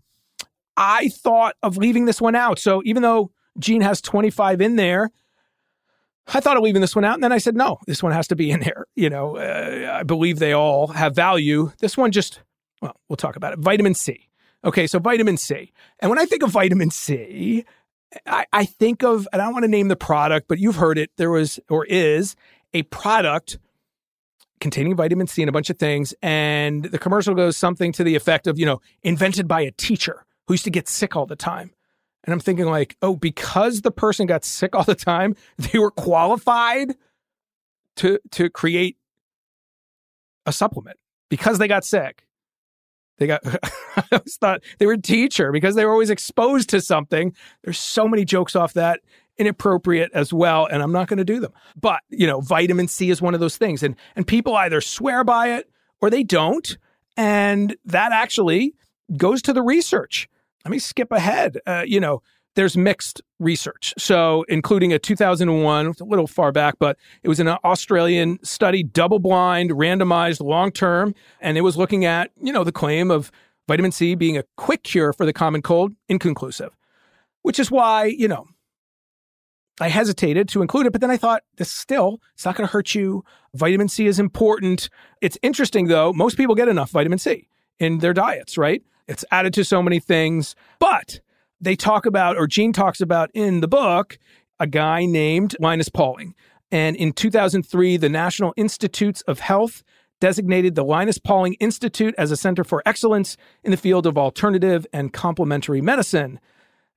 I 0.77 1.09
thought 1.09 1.57
of 1.63 1.77
leaving 1.77 2.05
this 2.05 2.21
one 2.21 2.35
out. 2.35 2.59
So 2.59 2.83
even 2.85 3.03
though 3.03 3.31
Gene 3.59 3.81
has 3.81 4.01
25 4.01 4.61
in 4.61 4.77
there, 4.77 5.11
I 6.27 6.41
thought 6.41 6.59
of 6.59 6.63
leaving 6.63 6.83
this 6.83 6.95
one 6.95 7.05
out. 7.05 7.15
And 7.15 7.25
then 7.25 7.33
I 7.33 7.39
said, 7.39 7.57
no, 7.57 7.79
this 7.87 8.03
one 8.03 8.13
has 8.13 8.29
to 8.29 8.37
be 8.37 8.51
in 8.51 8.61
there. 8.61 8.87
You 8.95 9.11
know, 9.11 9.37
uh, 9.37 9.99
I 10.01 10.03
believe 10.03 10.41
they 10.41 10.53
all 10.53 10.89
have 10.89 11.15
value. 11.15 11.71
This 11.79 11.97
one 11.97 12.11
just, 12.11 12.41
well, 12.83 12.97
we'll 13.09 13.17
talk 13.17 13.37
about 13.37 13.53
it. 13.53 13.61
Vitamin 13.61 13.95
C. 13.95 14.28
Okay, 14.65 14.87
so 14.87 14.99
vitamin 14.99 15.37
C. 15.37 15.73
And 16.01 16.11
when 16.11 16.19
I 16.19 16.27
think 16.27 16.43
of 16.43 16.51
vitamin 16.51 16.91
C, 16.91 17.65
I, 18.27 18.47
I 18.53 18.65
think 18.65 19.03
of, 19.03 19.29
and 19.33 19.41
I 19.41 19.47
don't 19.47 19.55
want 19.55 19.65
to 19.65 19.71
name 19.71 19.89
the 19.89 19.97
product, 19.97 20.49
but 20.49 20.59
you've 20.59 20.77
heard 20.77 20.99
it. 20.99 21.11
There 21.17 21.31
was 21.31 21.61
or 21.69 21.85
is 21.87 22.35
a 22.73 22.83
product 22.85 23.59
containing 24.61 24.97
vitamin 24.97 25.27
C 25.27 25.43
and 25.43 25.49
a 25.49 25.53
bunch 25.53 25.71
of 25.71 25.79
things. 25.79 26.15
And 26.23 26.85
the 26.85 26.99
commercial 26.99 27.35
goes 27.35 27.57
something 27.57 27.93
to 27.93 28.05
the 28.05 28.17
effect 28.17 28.47
of, 28.47 28.59
you 28.59 28.67
know, 28.67 28.81
invented 29.03 29.47
by 29.47 29.61
a 29.61 29.71
teacher 29.71 30.25
who 30.47 30.55
used 30.55 30.65
to 30.65 30.71
get 30.71 30.89
sick 30.89 31.15
all 31.15 31.27
the 31.27 31.37
time. 31.37 31.71
And 32.25 32.33
I'm 32.33 32.41
thinking, 32.41 32.67
like, 32.67 32.97
oh, 33.01 33.17
because 33.17 33.83
the 33.83 33.91
person 33.91 34.27
got 34.27 34.45
sick 34.45 34.75
all 34.75 34.85
the 34.85 34.95
time, 34.95 35.37
they 35.59 35.79
were 35.79 35.91
qualified 35.91 36.95
to 37.97 38.19
to 38.33 38.51
create 38.51 38.97
a 40.47 40.53
supplement 40.53 40.99
because 41.29 41.59
they 41.59 41.69
got 41.69 41.85
sick 41.85 42.28
They 43.19 43.27
got, 43.27 43.41
I 43.97 44.05
always 44.13 44.37
thought 44.37 44.63
they 44.79 44.87
were 44.87 44.97
teacher 44.97 45.53
because 45.53 45.75
they 45.75 45.85
were 45.85 45.93
always 45.93 46.11
exposed 46.11 46.71
to 46.71 46.81
something. 46.81 47.35
There's 47.63 47.79
so 47.79 48.09
many 48.09 48.25
jokes 48.25 48.57
off 48.57 48.75
that, 48.75 49.01
inappropriate 49.39 50.11
as 50.15 50.33
well, 50.33 50.67
and 50.67 50.83
I'm 50.83 50.93
not 50.93 51.09
going 51.09 51.19
to 51.19 51.25
do 51.25 51.41
them. 51.41 51.53
But, 51.77 52.01
you 52.09 52.27
know, 52.27 52.41
vitamin 52.41 52.89
C 52.89 53.11
is 53.11 53.23
one 53.23 53.35
of 53.35 53.41
those 53.41 53.57
things. 53.57 53.83
And, 53.83 53.97
and 54.17 54.27
people 54.27 54.57
either 54.57 54.81
swear 54.81 55.25
by 55.25 55.53
it 55.53 55.71
or 56.01 56.11
they 56.11 56.25
don't. 56.25 56.77
And 57.17 57.77
that 57.85 58.13
actually 58.13 58.75
goes 59.17 59.43
to 59.43 59.53
the 59.53 59.63
research. 59.63 60.29
Let 60.65 60.73
me 60.73 60.79
skip 60.79 61.13
ahead. 61.13 61.59
Uh, 61.67 61.85
you 61.87 62.01
know, 62.01 62.23
there's 62.55 62.77
mixed 62.77 63.23
research. 63.39 63.95
So, 63.99 64.45
including 64.49 64.93
a 64.93 64.99
2001, 64.99 65.87
a 65.87 66.05
little 66.05 66.27
far 66.27 66.51
back, 66.53 66.75
but 66.79 66.97
it 67.23 67.29
was 67.29 67.41
an 67.41 67.49
Australian 67.49 68.39
study, 68.43 68.83
double 68.83 69.19
blind, 69.19 69.71
randomized, 69.71 70.41
long 70.41 70.73
term. 70.73 71.15
And 71.41 71.57
it 71.57 71.63
was 71.63 71.77
looking 71.77 72.05
at, 72.05 72.31
you 72.41 72.53
know, 72.53 72.65
the 72.65 72.73
claim 72.73 73.11
of 73.11 73.31
vitamin 73.69 73.93
C 73.93 74.15
being 74.15 74.37
a 74.37 74.45
quick 74.57 74.83
cure 74.83 75.13
for 75.13 75.25
the 75.25 75.33
common 75.33 75.63
cold, 75.63 75.93
inconclusive, 76.09 76.77
which 77.43 77.59
is 77.59 77.71
why, 77.71 78.07
you 78.07 78.27
know, 78.27 78.47
I 79.81 79.89
hesitated 79.89 80.49
to 80.49 80.63
include 80.63 80.87
it, 80.87 80.93
but 80.93 81.01
then 81.01 81.11
I 81.11 81.17
thought 81.17 81.43
this 81.57 81.71
still, 81.71 82.21
it's 82.35 82.45
not 82.45 82.57
going 82.57 82.67
to 82.67 82.73
hurt 82.73 82.95
you. 82.95 83.25
Vitamin 83.55 83.89
C 83.89 84.07
is 84.07 84.19
important. 84.19 84.89
It's 85.21 85.39
interesting 85.43 85.87
though, 85.87 86.13
most 86.13 86.37
people 86.37 86.55
get 86.55 86.69
enough 86.69 86.91
vitamin 86.91 87.19
C 87.19 87.49
in 87.79 87.99
their 87.99 88.13
diets, 88.13 88.59
right? 88.59 88.83
It's 89.07 89.25
added 89.31 89.55
to 89.55 89.65
so 89.65 89.83
many 89.83 90.01
things, 90.01 90.57
but 90.79 91.21
they 91.61 91.77
talk 91.77 92.07
about, 92.07 92.37
or 92.37 92.47
Gene 92.47 92.73
talks 92.73 93.01
about 93.01 93.31
in 93.35 93.61
the 93.61 93.69
book, 93.69 94.19
a 94.61 94.67
guy 94.67 95.05
named 95.05 95.57
Linus 95.61 95.89
Pauling. 95.89 96.35
And 96.71 96.97
in 96.97 97.13
2003, 97.13 97.97
the 97.97 98.09
National 98.09 98.53
Institutes 98.57 99.23
of 99.23 99.41
Health 99.41 99.83
designated 100.21 100.75
the 100.75 100.85
Linus 100.85 101.19
Pauling 101.19 101.55
Institute 101.55 102.15
as 102.19 102.31
a 102.31 102.37
center 102.37 102.65
for 102.65 102.83
excellence 102.85 103.37
in 103.63 103.71
the 103.71 103.77
field 103.77 104.07
of 104.07 104.19
alternative 104.19 104.87
and 104.93 105.13
complementary 105.13 105.81
medicine. 105.81 106.41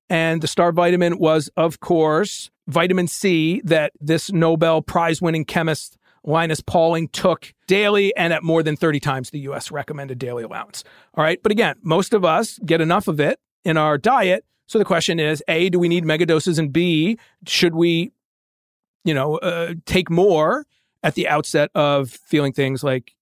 And 0.09 0.41
the 0.41 0.47
star 0.47 0.71
vitamin 0.71 1.19
was, 1.19 1.49
of 1.55 1.79
course, 1.79 2.49
vitamin 2.67 3.07
C 3.07 3.61
that 3.63 3.93
this 4.01 4.31
Nobel 4.31 4.81
Prize 4.81 5.21
winning 5.21 5.45
chemist 5.45 5.97
Linus 6.23 6.61
Pauling 6.61 7.07
took 7.07 7.53
daily 7.67 8.15
and 8.15 8.33
at 8.33 8.43
more 8.43 8.61
than 8.61 8.75
30 8.75 8.99
times 8.99 9.29
the 9.29 9.39
US 9.39 9.71
recommended 9.71 10.19
daily 10.19 10.43
allowance. 10.43 10.83
All 11.15 11.23
right. 11.23 11.41
But 11.41 11.51
again, 11.51 11.75
most 11.81 12.13
of 12.13 12.25
us 12.25 12.59
get 12.65 12.81
enough 12.81 13.07
of 13.07 13.19
it 13.19 13.39
in 13.63 13.77
our 13.77 13.97
diet 13.97 14.45
so 14.71 14.79
the 14.79 14.85
question 14.85 15.19
is, 15.19 15.43
A, 15.49 15.67
do 15.67 15.79
we 15.79 15.89
need 15.89 16.05
megadoses? 16.05 16.57
And 16.57 16.71
B, 16.71 17.17
should 17.45 17.75
we, 17.75 18.13
you 19.03 19.13
know, 19.13 19.35
uh, 19.39 19.73
take 19.85 20.09
more 20.09 20.65
at 21.03 21.15
the 21.15 21.27
outset 21.27 21.71
of 21.75 22.09
feeling 22.09 22.53
things 22.53 22.81
like 22.81 23.13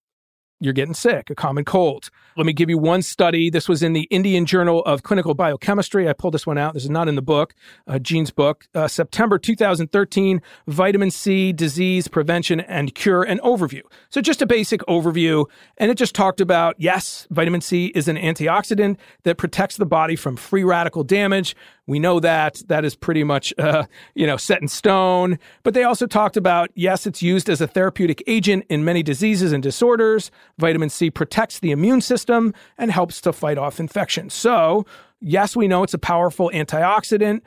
you're 0.59 0.73
getting 0.73 0.93
sick, 0.93 1.29
a 1.29 1.35
common 1.35 1.63
cold. 1.63 2.09
Let 2.35 2.45
me 2.45 2.53
give 2.53 2.69
you 2.69 2.77
one 2.77 3.01
study. 3.01 3.49
This 3.49 3.67
was 3.67 3.81
in 3.81 3.93
the 3.93 4.03
Indian 4.03 4.45
Journal 4.45 4.81
of 4.83 5.03
Clinical 5.03 5.33
Biochemistry. 5.33 6.07
I 6.07 6.13
pulled 6.13 6.33
this 6.33 6.45
one 6.45 6.57
out. 6.57 6.73
This 6.73 6.83
is 6.83 6.89
not 6.89 7.07
in 7.07 7.15
the 7.15 7.21
book, 7.21 7.53
uh, 7.87 7.99
Gene's 7.99 8.31
book. 8.31 8.67
Uh, 8.75 8.87
September 8.87 9.37
2013, 9.37 10.41
vitamin 10.67 11.11
C, 11.11 11.53
disease 11.53 12.07
prevention 12.07 12.59
and 12.61 12.93
cure, 12.93 13.23
an 13.23 13.39
overview. 13.39 13.81
So 14.09 14.21
just 14.21 14.41
a 14.41 14.45
basic 14.45 14.81
overview. 14.81 15.45
And 15.77 15.89
it 15.89 15.95
just 15.95 16.15
talked 16.15 16.41
about, 16.41 16.75
yes, 16.77 17.27
vitamin 17.29 17.61
C 17.61 17.87
is 17.87 18.07
an 18.07 18.17
antioxidant 18.17 18.97
that 19.23 19.37
protects 19.37 19.77
the 19.77 19.85
body 19.85 20.15
from 20.15 20.35
free 20.35 20.63
radical 20.63 21.03
damage. 21.03 21.55
We 21.89 21.97
know 21.97 22.19
that 22.19 22.61
that 22.67 22.85
is 22.85 22.95
pretty 22.95 23.23
much, 23.23 23.51
uh, 23.57 23.85
you 24.13 24.27
know, 24.27 24.37
set 24.37 24.61
in 24.61 24.67
stone. 24.67 25.39
But 25.63 25.73
they 25.73 25.83
also 25.83 26.05
talked 26.05 26.37
about, 26.37 26.69
yes, 26.75 27.07
it's 27.07 27.23
used 27.23 27.49
as 27.49 27.61
a 27.61 27.67
therapeutic 27.67 28.21
agent 28.27 28.65
in 28.69 28.85
many 28.85 29.01
diseases 29.01 29.51
and 29.51 29.63
disorders. 29.63 30.29
Vitamin 30.59 30.89
C 30.89 31.09
protects 31.09 31.59
the 31.59 31.71
immune 31.71 32.01
system 32.01 32.53
and 32.77 32.91
helps 32.91 33.21
to 33.21 33.33
fight 33.33 33.57
off 33.57 33.79
infection. 33.79 34.29
So, 34.29 34.85
yes, 35.19 35.55
we 35.55 35.67
know 35.67 35.83
it's 35.83 35.93
a 35.93 35.99
powerful 35.99 36.51
antioxidant. 36.53 37.41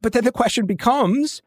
But 0.00 0.12
then 0.12 0.24
the 0.24 0.32
question 0.32 0.66
becomes, 0.66 1.42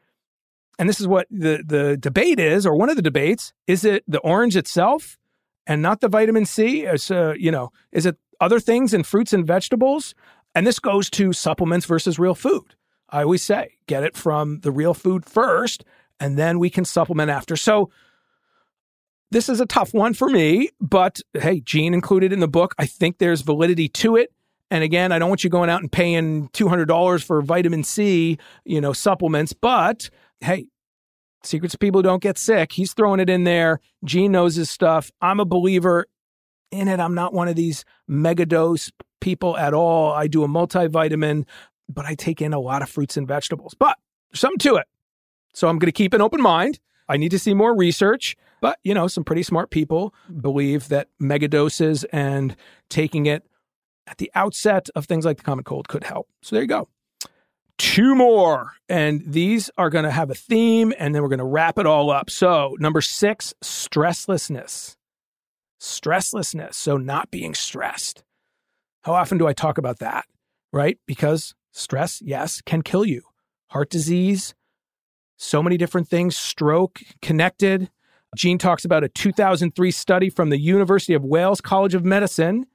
and 0.78 0.90
this 0.90 1.00
is 1.00 1.08
what 1.08 1.28
the, 1.30 1.64
the 1.66 1.96
debate 1.96 2.40
is, 2.40 2.66
or 2.66 2.76
one 2.76 2.90
of 2.90 2.96
the 2.96 3.02
debates, 3.02 3.54
is 3.68 3.86
it 3.86 4.04
the 4.08 4.20
orange 4.20 4.58
itself 4.58 5.18
and 5.66 5.82
not 5.82 6.02
the 6.02 6.10
vitamin 6.10 6.46
C? 6.46 6.86
Uh, 6.88 7.34
you 7.38 7.52
know, 7.52 7.72
is 7.92 8.06
it 8.06 8.18
other 8.42 8.60
things 8.60 8.94
in 8.94 9.04
fruits 9.04 9.32
and 9.32 9.46
vegetables? 9.46 10.16
And 10.54 10.68
this 10.68 10.80
goes 10.80 11.10
to 11.12 11.32
supplements 11.32 11.86
versus 11.86 12.20
real 12.20 12.36
food. 12.36 12.76
I 13.10 13.24
always 13.24 13.44
say, 13.44 13.76
get 13.88 14.04
it 14.04 14.18
from 14.18 14.60
the 14.62 14.72
real 14.72 14.94
food 14.94 15.26
first, 15.26 15.86
and 16.20 16.38
then 16.38 16.60
we 16.60 16.70
can 16.70 16.86
supplement 16.86 17.30
after. 17.30 17.56
So, 17.56 17.90
this 19.32 19.50
is 19.50 19.60
a 19.60 19.66
tough 19.66 19.94
one 19.94 20.14
for 20.14 20.30
me, 20.30 20.70
but 20.80 21.22
hey, 21.34 21.62
Gene 21.62 21.94
included 21.94 22.32
in 22.32 22.40
the 22.40 22.48
book. 22.48 22.76
I 22.78 22.86
think 22.86 23.18
there's 23.18 23.42
validity 23.42 23.88
to 23.90 24.18
it. 24.18 24.32
And 24.70 24.84
again, 24.84 25.12
I 25.12 25.20
don't 25.20 25.30
want 25.30 25.44
you 25.44 25.50
going 25.50 25.70
out 25.70 25.82
and 25.82 25.92
paying 25.92 26.50
$200 26.50 27.24
for 27.24 27.42
vitamin 27.42 27.84
C, 27.84 28.38
you 28.64 28.80
know, 28.80 28.94
supplements, 28.94 29.54
but 29.54 30.10
hey, 30.40 30.68
secrets 31.44 31.74
of 31.74 31.80
people 31.80 32.00
who 32.00 32.04
don't 32.04 32.22
get 32.22 32.38
sick. 32.38 32.74
He's 32.74 32.94
throwing 32.94 33.20
it 33.20 33.30
in 33.30 33.44
there. 33.44 33.80
Gene 34.06 34.32
knows 34.32 34.56
his 34.56 34.70
stuff. 34.70 35.12
I'm 35.22 35.40
a 35.40 35.46
believer 35.46 36.06
in 36.72 36.88
it. 36.88 37.00
I'm 37.00 37.16
not 37.16 37.34
one 37.34 37.48
of 37.48 37.56
these 37.56 37.84
mega 38.08 38.46
dose 38.46 38.92
people 39.20 39.58
at 39.58 39.74
all. 39.74 40.12
I 40.12 40.28
do 40.28 40.44
a 40.44 40.48
multivitamin, 40.48 41.46
but 41.90 42.06
I 42.06 42.16
take 42.16 42.42
in 42.42 42.54
a 42.54 42.60
lot 42.60 42.82
of 42.82 42.90
fruits 42.90 43.18
and 43.18 43.28
vegetables. 43.28 43.76
But 43.78 43.98
there's 44.30 44.40
something 44.40 44.60
to 44.60 44.76
it. 44.76 44.88
So 45.54 45.68
I'm 45.68 45.80
going 45.80 45.88
to 45.88 45.92
keep 45.92 46.14
an 46.14 46.22
open 46.22 46.42
mind. 46.42 46.80
I 47.10 47.18
need 47.18 47.32
to 47.32 47.40
see 47.40 47.54
more 47.54 47.76
research, 47.76 48.38
but 48.62 48.80
you 48.84 48.94
know, 48.94 49.08
some 49.08 49.24
pretty 49.24 49.44
smart 49.44 49.70
people 49.72 50.14
believe 50.40 50.88
that 50.90 51.10
megadoses 51.22 52.06
and 52.14 52.56
taking 52.90 53.26
it 53.26 53.44
at 54.08 54.18
the 54.18 54.32
outset 54.36 54.90
of 54.96 55.06
things 55.06 55.26
like 55.26 55.38
the 55.38 55.44
common 55.44 55.64
cold 55.64 55.88
could 55.88 56.04
help. 56.04 56.30
So 56.42 56.56
there 56.56 56.64
you 56.64 56.68
go. 56.68 56.88
Two 57.78 58.14
more, 58.14 58.74
and 58.88 59.24
these 59.26 59.72
are 59.78 59.90
going 59.90 60.06
to 60.06 60.12
have 60.12 60.30
a 60.30 60.36
theme, 60.36 60.94
and 61.00 61.16
then 61.16 61.24
we're 61.24 61.30
going 61.30 61.40
to 61.40 61.46
wrap 61.46 61.80
it 61.80 61.88
all 61.88 62.12
up. 62.12 62.30
So, 62.30 62.78
number 62.80 63.02
six, 63.02 63.56
stresslessness. 63.64 64.98
Stresslessness. 65.80 66.76
So, 66.76 66.98
not 66.98 67.32
being 67.32 67.56
stressed. 67.56 68.24
How 69.04 69.14
often 69.14 69.40
do 69.40 69.48
I 69.48 69.54
talk 69.54 69.80
about 69.80 69.98
that? 69.98 70.26
Right? 70.72 71.00
Because 71.08 71.56
stress, 71.72 72.22
yes, 72.22 72.62
can 72.62 72.84
kill 72.84 73.04
you. 73.04 73.24
Heart 73.70 73.90
disease, 73.90 74.54
so 75.38 75.64
many 75.64 75.76
different 75.76 76.08
things, 76.08 76.38
stroke 76.38 77.02
connected. 77.24 77.90
Gene 78.36 78.58
talks 78.58 78.86
about 78.86 79.04
a 79.04 79.10
2003 79.10 79.92
study 79.92 80.30
from 80.30 80.50
the 80.50 80.60
University 80.60 81.14
of 81.14 81.24
Wales 81.26 81.60
College 81.60 81.96
of 81.96 82.06
Medicine. 82.06 82.66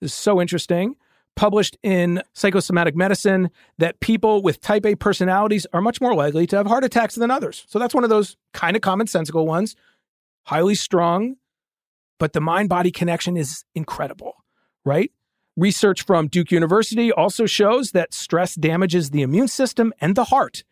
This 0.00 0.12
is 0.12 0.18
so 0.18 0.40
interesting. 0.40 0.96
Published 1.34 1.78
in 1.82 2.22
Psychosomatic 2.34 2.96
Medicine, 2.96 3.50
that 3.78 4.00
people 4.00 4.42
with 4.42 4.60
type 4.60 4.84
A 4.84 4.96
personalities 4.96 5.66
are 5.72 5.80
much 5.80 6.00
more 6.00 6.14
likely 6.14 6.46
to 6.48 6.56
have 6.56 6.66
heart 6.66 6.84
attacks 6.84 7.14
than 7.14 7.30
others. 7.30 7.64
So 7.68 7.78
that's 7.78 7.94
one 7.94 8.04
of 8.04 8.10
those 8.10 8.36
kind 8.52 8.76
of 8.76 8.82
commonsensical 8.82 9.46
ones. 9.46 9.76
Highly 10.44 10.74
strong, 10.74 11.36
but 12.18 12.32
the 12.32 12.40
mind 12.40 12.68
body 12.68 12.90
connection 12.90 13.36
is 13.36 13.64
incredible, 13.74 14.34
right? 14.84 15.12
Research 15.56 16.02
from 16.02 16.28
Duke 16.28 16.50
University 16.50 17.12
also 17.12 17.46
shows 17.46 17.92
that 17.92 18.14
stress 18.14 18.54
damages 18.54 19.10
the 19.10 19.22
immune 19.22 19.48
system 19.48 19.92
and 20.00 20.16
the 20.16 20.24
heart. 20.24 20.64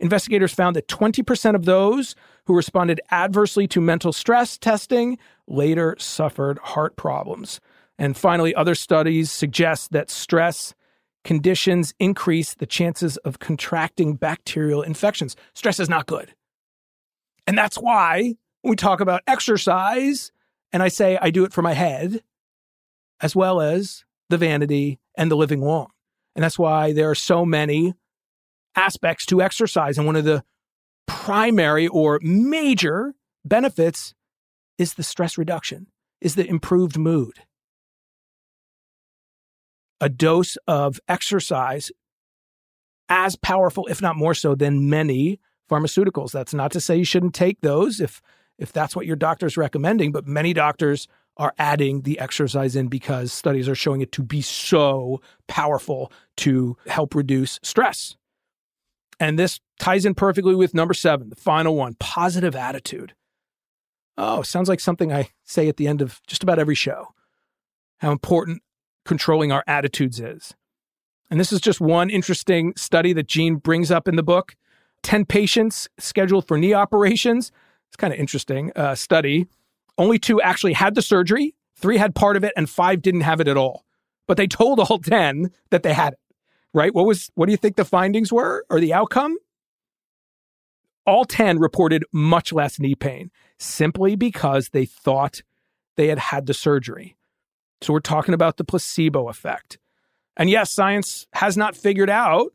Investigators 0.00 0.52
found 0.52 0.76
that 0.76 0.88
20% 0.88 1.54
of 1.54 1.64
those 1.64 2.14
who 2.46 2.54
responded 2.54 3.00
adversely 3.10 3.66
to 3.68 3.80
mental 3.80 4.12
stress 4.12 4.58
testing 4.58 5.18
later 5.46 5.96
suffered 5.98 6.58
heart 6.58 6.96
problems. 6.96 7.60
And 7.98 8.16
finally, 8.16 8.54
other 8.54 8.74
studies 8.74 9.30
suggest 9.30 9.92
that 9.92 10.10
stress 10.10 10.74
conditions 11.22 11.94
increase 11.98 12.54
the 12.54 12.66
chances 12.66 13.16
of 13.18 13.38
contracting 13.38 14.14
bacterial 14.14 14.82
infections. 14.82 15.36
Stress 15.54 15.80
is 15.80 15.88
not 15.88 16.06
good. 16.06 16.34
And 17.46 17.56
that's 17.56 17.76
why 17.76 18.34
when 18.62 18.70
we 18.70 18.76
talk 18.76 19.00
about 19.00 19.22
exercise, 19.26 20.32
and 20.72 20.82
I 20.82 20.88
say 20.88 21.18
I 21.20 21.30
do 21.30 21.44
it 21.44 21.52
for 21.52 21.62
my 21.62 21.72
head, 21.72 22.22
as 23.20 23.36
well 23.36 23.60
as 23.60 24.04
the 24.28 24.38
vanity, 24.38 24.98
and 25.14 25.30
the 25.30 25.36
living 25.36 25.60
long. 25.60 25.88
And 26.34 26.42
that's 26.42 26.58
why 26.58 26.92
there 26.92 27.10
are 27.10 27.14
so 27.14 27.44
many 27.44 27.94
aspects 28.76 29.26
to 29.26 29.42
exercise. 29.42 29.98
And 29.98 30.06
one 30.06 30.16
of 30.16 30.24
the 30.24 30.44
primary 31.06 31.86
or 31.86 32.18
major 32.22 33.14
benefits 33.44 34.14
is 34.78 34.94
the 34.94 35.02
stress 35.02 35.38
reduction, 35.38 35.86
is 36.20 36.34
the 36.34 36.46
improved 36.46 36.98
mood. 36.98 37.34
A 40.00 40.08
dose 40.08 40.56
of 40.66 41.00
exercise 41.08 41.90
as 43.08 43.36
powerful, 43.36 43.86
if 43.88 44.02
not 44.02 44.16
more 44.16 44.34
so, 44.34 44.54
than 44.54 44.88
many 44.88 45.40
pharmaceuticals. 45.70 46.32
That's 46.32 46.54
not 46.54 46.72
to 46.72 46.80
say 46.80 46.96
you 46.96 47.04
shouldn't 47.04 47.34
take 47.34 47.60
those 47.60 48.00
if 48.00 48.20
if 48.56 48.72
that's 48.72 48.94
what 48.94 49.06
your 49.06 49.16
doctor's 49.16 49.56
recommending, 49.56 50.12
but 50.12 50.28
many 50.28 50.52
doctors 50.52 51.08
are 51.36 51.52
adding 51.58 52.02
the 52.02 52.20
exercise 52.20 52.76
in 52.76 52.86
because 52.86 53.32
studies 53.32 53.68
are 53.68 53.74
showing 53.74 54.00
it 54.00 54.12
to 54.12 54.22
be 54.22 54.40
so 54.40 55.20
powerful 55.48 56.12
to 56.36 56.76
help 56.86 57.16
reduce 57.16 57.58
stress. 57.62 58.16
And 59.20 59.38
this 59.38 59.60
ties 59.78 60.04
in 60.04 60.14
perfectly 60.14 60.54
with 60.54 60.74
number 60.74 60.94
seven, 60.94 61.30
the 61.30 61.36
final 61.36 61.76
one 61.76 61.94
positive 61.98 62.56
attitude. 62.56 63.14
Oh, 64.16 64.42
sounds 64.42 64.68
like 64.68 64.80
something 64.80 65.12
I 65.12 65.30
say 65.44 65.68
at 65.68 65.76
the 65.76 65.88
end 65.88 66.00
of 66.00 66.20
just 66.26 66.42
about 66.42 66.58
every 66.58 66.74
show. 66.74 67.08
How 67.98 68.12
important 68.12 68.62
controlling 69.04 69.52
our 69.52 69.64
attitudes 69.66 70.20
is. 70.20 70.54
And 71.30 71.40
this 71.40 71.52
is 71.52 71.60
just 71.60 71.80
one 71.80 72.10
interesting 72.10 72.74
study 72.76 73.12
that 73.12 73.26
Gene 73.26 73.56
brings 73.56 73.90
up 73.90 74.06
in 74.06 74.16
the 74.16 74.22
book. 74.22 74.56
10 75.02 75.24
patients 75.24 75.88
scheduled 75.98 76.46
for 76.46 76.56
knee 76.56 76.74
operations. 76.74 77.50
It's 77.88 77.96
kind 77.96 78.12
of 78.12 78.18
interesting 78.18 78.72
uh, 78.76 78.94
study. 78.94 79.46
Only 79.98 80.18
two 80.18 80.40
actually 80.40 80.72
had 80.72 80.94
the 80.94 81.02
surgery, 81.02 81.54
three 81.76 81.98
had 81.98 82.14
part 82.14 82.36
of 82.36 82.44
it, 82.44 82.52
and 82.56 82.68
five 82.68 83.02
didn't 83.02 83.20
have 83.22 83.40
it 83.40 83.48
at 83.48 83.56
all. 83.56 83.84
But 84.26 84.36
they 84.36 84.46
told 84.46 84.80
all 84.80 84.98
10 84.98 85.50
that 85.70 85.82
they 85.82 85.92
had 85.92 86.14
it, 86.14 86.18
right? 86.74 86.94
What 86.94 87.06
was, 87.06 87.30
what 87.34 87.46
do 87.46 87.52
you 87.52 87.56
think 87.56 87.76
the 87.76 87.84
findings 87.84 88.32
were 88.32 88.66
or 88.68 88.80
the 88.80 88.92
outcome? 88.92 89.38
All 91.06 91.24
10 91.24 91.58
reported 91.58 92.04
much 92.12 92.52
less 92.52 92.78
knee 92.78 92.94
pain 92.94 93.30
simply 93.58 94.16
because 94.16 94.70
they 94.70 94.84
thought 94.84 95.42
they 95.96 96.08
had 96.08 96.18
had 96.18 96.46
the 96.46 96.54
surgery. 96.54 97.16
So 97.80 97.92
we're 97.92 98.00
talking 98.00 98.34
about 98.34 98.56
the 98.56 98.64
placebo 98.64 99.28
effect. 99.28 99.78
And 100.36 100.50
yes, 100.50 100.70
science 100.70 101.26
has 101.34 101.56
not 101.56 101.76
figured 101.76 102.10
out 102.10 102.52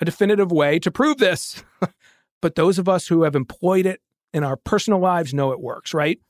a 0.00 0.04
definitive 0.04 0.50
way 0.50 0.78
to 0.78 0.90
prove 0.90 1.18
this. 1.18 1.62
but 2.40 2.54
those 2.54 2.78
of 2.78 2.88
us 2.88 3.08
who 3.08 3.22
have 3.24 3.36
employed 3.36 3.86
it 3.86 4.00
in 4.32 4.44
our 4.44 4.56
personal 4.56 5.00
lives 5.00 5.34
know 5.34 5.52
it 5.52 5.60
works, 5.60 5.92
right? 5.92 6.20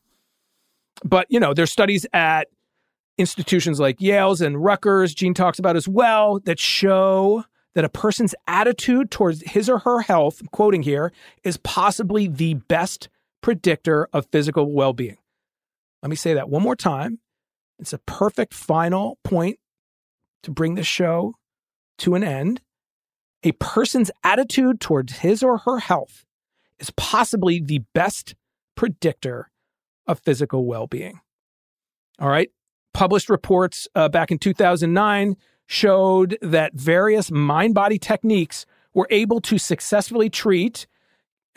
But, 1.04 1.26
you 1.28 1.38
know, 1.38 1.54
there's 1.54 1.70
studies 1.70 2.06
at 2.12 2.48
institutions 3.18 3.80
like 3.80 4.00
Yale's 4.00 4.40
and 4.40 4.62
Rutgers, 4.62 5.14
Gene 5.14 5.34
talks 5.34 5.58
about 5.58 5.76
as 5.76 5.88
well, 5.88 6.40
that 6.44 6.58
show 6.58 7.44
that 7.74 7.84
a 7.84 7.88
person's 7.88 8.34
attitude 8.46 9.10
towards 9.10 9.42
his 9.42 9.68
or 9.68 9.80
her 9.80 10.00
health, 10.00 10.40
I'm 10.40 10.46
quoting 10.48 10.82
here, 10.82 11.12
is 11.44 11.58
possibly 11.58 12.26
the 12.26 12.54
best 12.54 13.08
predictor 13.42 14.08
of 14.12 14.26
physical 14.32 14.72
well 14.72 14.92
being. 14.92 15.18
Let 16.02 16.10
me 16.10 16.16
say 16.16 16.34
that 16.34 16.48
one 16.48 16.62
more 16.62 16.76
time. 16.76 17.18
It's 17.78 17.92
a 17.92 17.98
perfect 17.98 18.54
final 18.54 19.18
point 19.22 19.58
to 20.42 20.50
bring 20.50 20.74
the 20.74 20.82
show 20.82 21.34
to 21.98 22.14
an 22.14 22.24
end. 22.24 22.60
A 23.44 23.52
person's 23.52 24.10
attitude 24.24 24.80
towards 24.80 25.18
his 25.18 25.42
or 25.42 25.58
her 25.58 25.78
health 25.78 26.24
is 26.78 26.90
possibly 26.96 27.60
the 27.60 27.82
best 27.94 28.34
predictor 28.76 29.50
of 30.06 30.20
physical 30.20 30.64
well 30.64 30.86
being. 30.86 31.20
All 32.18 32.28
right. 32.28 32.50
Published 32.92 33.28
reports 33.28 33.86
uh, 33.94 34.08
back 34.08 34.30
in 34.30 34.38
2009 34.38 35.36
showed 35.66 36.38
that 36.42 36.74
various 36.74 37.30
mind 37.30 37.74
body 37.74 37.98
techniques 37.98 38.66
were 38.94 39.06
able 39.10 39.40
to 39.42 39.58
successfully 39.58 40.30
treat 40.30 40.86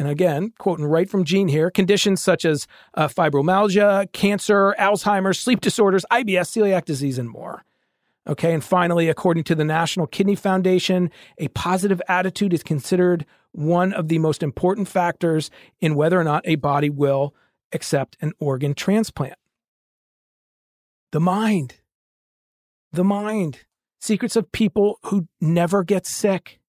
and 0.01 0.09
again, 0.09 0.51
quoting 0.57 0.85
right 0.85 1.07
from 1.07 1.25
Gene 1.25 1.47
here, 1.47 1.69
conditions 1.69 2.23
such 2.23 2.43
as 2.43 2.65
uh, 2.95 3.07
fibromyalgia, 3.07 4.11
cancer, 4.13 4.73
Alzheimer's, 4.79 5.39
sleep 5.39 5.61
disorders, 5.61 6.03
IBS, 6.11 6.49
celiac 6.49 6.85
disease, 6.85 7.19
and 7.19 7.29
more. 7.29 7.63
Okay, 8.27 8.51
and 8.51 8.63
finally, 8.63 9.09
according 9.09 9.43
to 9.43 9.53
the 9.53 9.63
National 9.63 10.07
Kidney 10.07 10.33
Foundation, 10.33 11.11
a 11.37 11.49
positive 11.49 12.01
attitude 12.07 12.51
is 12.51 12.63
considered 12.63 13.27
one 13.51 13.93
of 13.93 14.07
the 14.07 14.17
most 14.17 14.41
important 14.41 14.87
factors 14.87 15.51
in 15.81 15.93
whether 15.93 16.19
or 16.19 16.23
not 16.23 16.41
a 16.47 16.55
body 16.55 16.89
will 16.89 17.35
accept 17.71 18.17
an 18.21 18.31
organ 18.39 18.73
transplant. 18.73 19.35
The 21.11 21.19
mind. 21.19 21.75
The 22.91 23.03
mind. 23.03 23.59
Secrets 23.99 24.35
of 24.35 24.51
people 24.51 24.99
who 25.03 25.27
never 25.39 25.83
get 25.83 26.05
sick 26.05 26.61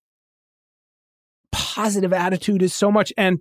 positive 1.52 2.12
attitude 2.12 2.62
is 2.62 2.74
so 2.74 2.90
much. 2.90 3.12
And 3.16 3.40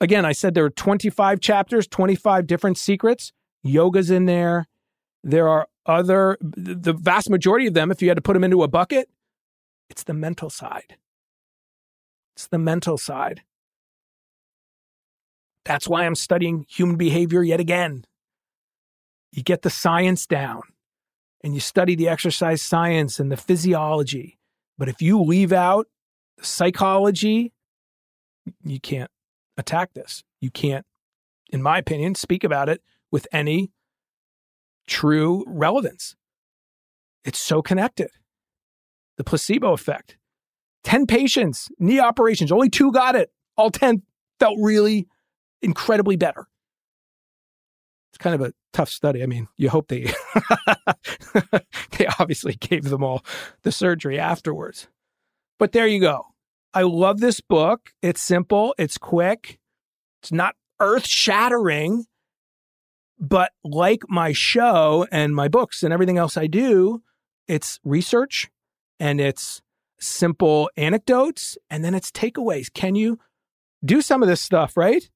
again, 0.00 0.24
I 0.24 0.32
said 0.32 0.54
there 0.54 0.64
are 0.64 0.70
25 0.70 1.40
chapters, 1.40 1.88
25 1.88 2.46
different 2.46 2.78
secrets. 2.78 3.32
Yoga's 3.62 4.10
in 4.10 4.26
there. 4.26 4.66
There 5.22 5.48
are 5.48 5.66
other, 5.84 6.38
the 6.40 6.94
vast 6.94 7.28
majority 7.28 7.66
of 7.66 7.74
them, 7.74 7.90
if 7.90 8.00
you 8.00 8.08
had 8.08 8.16
to 8.16 8.22
put 8.22 8.34
them 8.34 8.44
into 8.44 8.62
a 8.62 8.68
bucket, 8.68 9.10
it's 9.90 10.04
the 10.04 10.14
mental 10.14 10.48
side. 10.48 10.96
It's 12.36 12.46
the 12.46 12.58
mental 12.58 12.96
side. 12.96 13.42
That's 15.64 15.86
why 15.86 16.06
I'm 16.06 16.14
studying 16.14 16.64
human 16.68 16.96
behavior 16.96 17.42
yet 17.42 17.60
again. 17.60 18.04
You 19.32 19.42
get 19.42 19.62
the 19.62 19.70
science 19.70 20.26
down 20.26 20.62
and 21.42 21.54
you 21.54 21.60
study 21.60 21.94
the 21.94 22.08
exercise 22.08 22.62
science 22.62 23.20
and 23.20 23.30
the 23.30 23.36
physiology. 23.36 24.38
But 24.76 24.88
if 24.88 25.00
you 25.00 25.20
leave 25.22 25.52
out 25.52 25.86
the 26.36 26.44
psychology, 26.44 27.52
you 28.64 28.80
can't 28.80 29.10
attack 29.56 29.92
this. 29.94 30.24
You 30.40 30.50
can't, 30.50 30.86
in 31.50 31.62
my 31.62 31.78
opinion, 31.78 32.14
speak 32.14 32.44
about 32.44 32.68
it 32.68 32.82
with 33.10 33.26
any 33.32 33.70
true 34.86 35.44
relevance. 35.46 36.16
It's 37.24 37.38
so 37.38 37.62
connected. 37.62 38.08
The 39.16 39.24
placebo 39.24 39.72
effect. 39.72 40.16
10 40.84 41.06
patients, 41.06 41.68
knee 41.78 42.00
operations, 42.00 42.50
only 42.50 42.70
two 42.70 42.90
got 42.90 43.14
it. 43.14 43.30
All 43.56 43.70
10 43.70 44.02
felt 44.38 44.56
really 44.60 45.06
incredibly 45.60 46.16
better. 46.16 46.48
It's 48.10 48.18
kind 48.18 48.34
of 48.34 48.40
a 48.40 48.52
tough 48.72 48.88
study. 48.88 49.22
I 49.22 49.26
mean, 49.26 49.48
you 49.56 49.70
hope 49.70 49.88
they 49.88 50.12
they 51.98 52.06
obviously 52.18 52.54
gave 52.54 52.84
them 52.84 53.04
all 53.04 53.24
the 53.62 53.72
surgery 53.72 54.18
afterwards. 54.18 54.88
But 55.58 55.72
there 55.72 55.86
you 55.86 56.00
go. 56.00 56.26
I 56.72 56.82
love 56.82 57.20
this 57.20 57.40
book. 57.40 57.90
It's 58.02 58.22
simple, 58.22 58.74
it's 58.78 58.98
quick, 58.98 59.58
it's 60.22 60.32
not 60.32 60.54
earth 60.80 61.06
shattering. 61.06 62.06
But 63.18 63.52
like 63.62 64.02
my 64.08 64.32
show 64.32 65.06
and 65.12 65.36
my 65.36 65.48
books 65.48 65.82
and 65.82 65.92
everything 65.92 66.16
else 66.16 66.38
I 66.38 66.46
do, 66.46 67.02
it's 67.46 67.78
research 67.84 68.50
and 68.98 69.20
it's 69.20 69.60
simple 70.00 70.70
anecdotes 70.76 71.58
and 71.68 71.84
then 71.84 71.94
it's 71.94 72.10
takeaways. 72.10 72.72
Can 72.72 72.94
you 72.94 73.18
do 73.84 74.00
some 74.00 74.22
of 74.22 74.28
this 74.28 74.40
stuff, 74.40 74.74
right? 74.76 75.10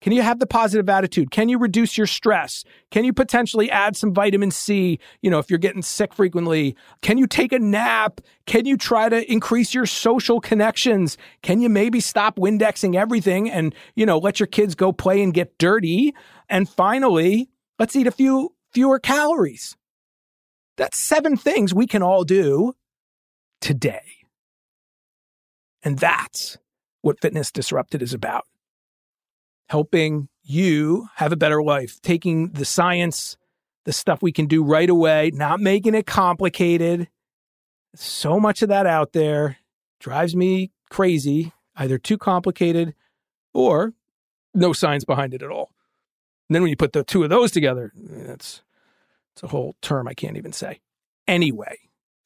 Can 0.00 0.12
you 0.12 0.22
have 0.22 0.38
the 0.38 0.46
positive 0.46 0.88
attitude? 0.88 1.32
Can 1.32 1.48
you 1.48 1.58
reduce 1.58 1.98
your 1.98 2.06
stress? 2.06 2.62
Can 2.92 3.04
you 3.04 3.12
potentially 3.12 3.68
add 3.68 3.96
some 3.96 4.14
vitamin 4.14 4.52
C, 4.52 5.00
you 5.22 5.30
know, 5.30 5.40
if 5.40 5.50
you're 5.50 5.58
getting 5.58 5.82
sick 5.82 6.14
frequently? 6.14 6.76
Can 7.02 7.18
you 7.18 7.26
take 7.26 7.52
a 7.52 7.58
nap? 7.58 8.20
Can 8.46 8.64
you 8.64 8.76
try 8.76 9.08
to 9.08 9.30
increase 9.30 9.74
your 9.74 9.86
social 9.86 10.40
connections? 10.40 11.18
Can 11.42 11.60
you 11.60 11.68
maybe 11.68 11.98
stop 12.00 12.36
Windexing 12.36 12.94
everything 12.94 13.50
and, 13.50 13.74
you 13.96 14.06
know, 14.06 14.18
let 14.18 14.38
your 14.38 14.46
kids 14.46 14.76
go 14.76 14.92
play 14.92 15.20
and 15.20 15.34
get 15.34 15.58
dirty? 15.58 16.14
And 16.48 16.68
finally, 16.68 17.50
let's 17.80 17.96
eat 17.96 18.06
a 18.06 18.12
few 18.12 18.54
fewer 18.72 19.00
calories. 19.00 19.76
That's 20.76 20.98
seven 20.98 21.36
things 21.36 21.74
we 21.74 21.88
can 21.88 22.04
all 22.04 22.22
do 22.22 22.74
today. 23.60 24.02
And 25.82 25.98
that's 25.98 26.56
what 27.02 27.20
Fitness 27.20 27.50
Disrupted 27.50 28.00
is 28.00 28.14
about 28.14 28.44
helping 29.68 30.28
you 30.42 31.08
have 31.16 31.32
a 31.32 31.36
better 31.36 31.62
life, 31.62 32.00
taking 32.00 32.50
the 32.50 32.64
science, 32.64 33.36
the 33.84 33.92
stuff 33.92 34.22
we 34.22 34.32
can 34.32 34.46
do 34.46 34.62
right 34.62 34.88
away, 34.88 35.30
not 35.34 35.60
making 35.60 35.94
it 35.94 36.06
complicated. 36.06 37.08
So 37.94 38.40
much 38.40 38.62
of 38.62 38.68
that 38.68 38.86
out 38.86 39.12
there 39.12 39.58
drives 40.00 40.34
me 40.34 40.70
crazy, 40.90 41.52
either 41.76 41.98
too 41.98 42.18
complicated 42.18 42.94
or 43.52 43.92
no 44.54 44.72
science 44.72 45.04
behind 45.04 45.34
it 45.34 45.42
at 45.42 45.50
all. 45.50 45.70
And 46.48 46.54
then 46.54 46.62
when 46.62 46.70
you 46.70 46.76
put 46.76 46.92
the 46.92 47.04
two 47.04 47.22
of 47.24 47.30
those 47.30 47.50
together, 47.50 47.92
that's 47.94 48.62
it's 49.34 49.42
a 49.42 49.48
whole 49.48 49.76
term 49.82 50.08
I 50.08 50.14
can't 50.14 50.36
even 50.36 50.52
say. 50.52 50.80
Anyway, 51.26 51.78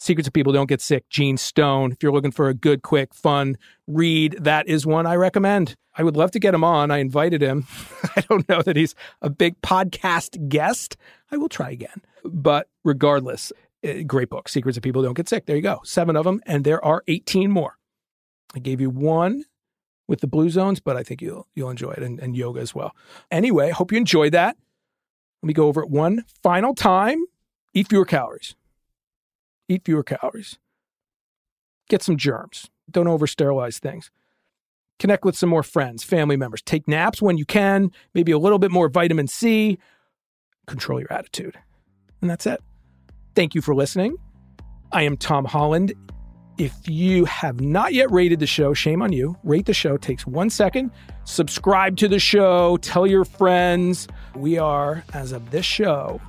Secrets 0.02 0.26
of 0.26 0.32
People 0.32 0.52
Don't 0.52 0.68
Get 0.68 0.80
Sick, 0.80 1.08
Gene 1.10 1.36
Stone. 1.36 1.92
If 1.92 2.02
you're 2.02 2.10
looking 2.10 2.32
for 2.32 2.48
a 2.48 2.54
good, 2.54 2.82
quick, 2.82 3.14
fun 3.14 3.56
read, 3.86 4.36
that 4.40 4.66
is 4.66 4.84
one 4.84 5.06
I 5.06 5.14
recommend. 5.14 5.76
I 5.96 6.02
would 6.02 6.16
love 6.16 6.32
to 6.32 6.40
get 6.40 6.54
him 6.54 6.64
on. 6.64 6.90
I 6.90 6.98
invited 6.98 7.40
him. 7.40 7.68
I 8.16 8.22
don't 8.22 8.48
know 8.48 8.62
that 8.62 8.74
he's 8.74 8.96
a 9.20 9.30
big 9.30 9.60
podcast 9.62 10.48
guest. 10.48 10.96
I 11.30 11.36
will 11.36 11.48
try 11.48 11.70
again. 11.70 12.02
But 12.24 12.68
regardless, 12.82 13.52
eh, 13.84 14.02
great 14.02 14.28
book, 14.28 14.48
Secrets 14.48 14.76
of 14.76 14.82
People 14.82 15.04
Don't 15.04 15.14
Get 15.14 15.28
Sick. 15.28 15.46
There 15.46 15.54
you 15.54 15.62
go. 15.62 15.80
Seven 15.84 16.16
of 16.16 16.24
them, 16.24 16.40
and 16.46 16.64
there 16.64 16.84
are 16.84 17.04
18 17.06 17.52
more. 17.52 17.78
I 18.56 18.58
gave 18.58 18.80
you 18.80 18.90
one 18.90 19.44
with 20.08 20.20
the 20.20 20.26
blue 20.26 20.50
zones, 20.50 20.80
but 20.80 20.96
I 20.96 21.04
think 21.04 21.22
you'll 21.22 21.46
you'll 21.54 21.70
enjoy 21.70 21.92
it 21.92 22.02
and, 22.02 22.18
and 22.18 22.36
yoga 22.36 22.60
as 22.60 22.74
well. 22.74 22.96
Anyway, 23.30 23.70
hope 23.70 23.92
you 23.92 23.98
enjoyed 23.98 24.32
that. 24.32 24.56
Let 25.44 25.46
me 25.46 25.54
go 25.54 25.68
over 25.68 25.80
it 25.80 25.90
one 25.90 26.24
final 26.42 26.74
time. 26.74 27.24
Eat 27.72 27.88
fewer 27.88 28.04
calories 28.04 28.56
eat 29.72 29.84
fewer 29.84 30.02
calories, 30.02 30.58
get 31.88 32.02
some 32.02 32.16
germs, 32.16 32.70
don't 32.90 33.08
over 33.08 33.26
sterilize 33.26 33.78
things. 33.78 34.10
Connect 34.98 35.24
with 35.24 35.36
some 35.36 35.48
more 35.48 35.64
friends, 35.64 36.04
family 36.04 36.36
members. 36.36 36.62
Take 36.62 36.86
naps 36.86 37.20
when 37.20 37.36
you 37.36 37.44
can, 37.44 37.90
maybe 38.14 38.30
a 38.30 38.38
little 38.38 38.58
bit 38.58 38.70
more 38.70 38.88
vitamin 38.88 39.26
C. 39.26 39.78
Control 40.66 41.00
your 41.00 41.12
attitude. 41.12 41.58
And 42.20 42.30
that's 42.30 42.46
it. 42.46 42.60
Thank 43.34 43.54
you 43.54 43.62
for 43.62 43.74
listening. 43.74 44.16
I 44.92 45.02
am 45.02 45.16
Tom 45.16 45.44
Holland. 45.44 45.92
If 46.58 46.86
you 46.86 47.24
have 47.24 47.60
not 47.60 47.94
yet 47.94 48.10
rated 48.12 48.38
the 48.38 48.46
show, 48.46 48.74
shame 48.74 49.02
on 49.02 49.12
you. 49.12 49.36
Rate 49.42 49.66
the 49.66 49.74
show, 49.74 49.96
takes 49.96 50.26
one 50.26 50.50
second. 50.50 50.92
Subscribe 51.24 51.96
to 51.96 52.06
the 52.06 52.18
show, 52.20 52.76
tell 52.76 53.06
your 53.06 53.24
friends. 53.24 54.06
We 54.36 54.58
are, 54.58 55.02
as 55.14 55.32
of 55.32 55.50
this 55.50 55.64
show, 55.64 56.20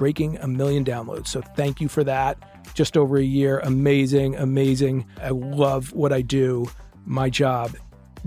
breaking 0.00 0.38
a 0.38 0.48
million 0.48 0.82
downloads. 0.82 1.28
So 1.28 1.42
thank 1.42 1.78
you 1.78 1.86
for 1.86 2.02
that. 2.04 2.38
Just 2.72 2.96
over 2.96 3.18
a 3.18 3.22
year. 3.22 3.58
Amazing, 3.58 4.34
amazing. 4.34 5.04
I 5.22 5.28
love 5.28 5.92
what 5.92 6.10
I 6.10 6.22
do. 6.22 6.70
My 7.04 7.28
job, 7.28 7.76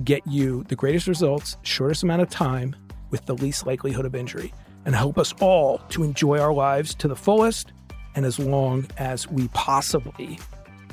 get 0.03 0.21
you 0.27 0.63
the 0.65 0.75
greatest 0.75 1.07
results, 1.07 1.57
shortest 1.63 2.03
amount 2.03 2.21
of 2.21 2.29
time 2.29 2.75
with 3.09 3.25
the 3.25 3.33
least 3.33 3.65
likelihood 3.65 4.05
of 4.05 4.13
injury, 4.13 4.53
and 4.85 4.93
help 4.93 5.17
us 5.17 5.33
all 5.41 5.79
to 5.89 6.03
enjoy 6.03 6.39
our 6.39 6.53
lives 6.53 6.93
to 6.95 7.07
the 7.07 7.15
fullest 7.15 7.73
and 8.13 8.23
as 8.23 8.37
long 8.37 8.85
as 8.97 9.27
we 9.27 9.47
possibly 9.49 10.37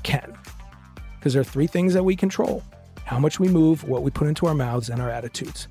can. 0.02 0.34
Because 1.18 1.34
there 1.34 1.42
are 1.42 1.44
three 1.44 1.66
things 1.66 1.92
that 1.92 2.04
we 2.04 2.16
control 2.16 2.64
how 3.04 3.18
much 3.18 3.38
we 3.38 3.48
move, 3.48 3.84
what 3.84 4.02
we 4.02 4.10
put 4.10 4.28
into 4.28 4.46
our 4.46 4.54
mouths, 4.54 4.88
and 4.88 5.02
our 5.02 5.10
attitudes. 5.10 5.68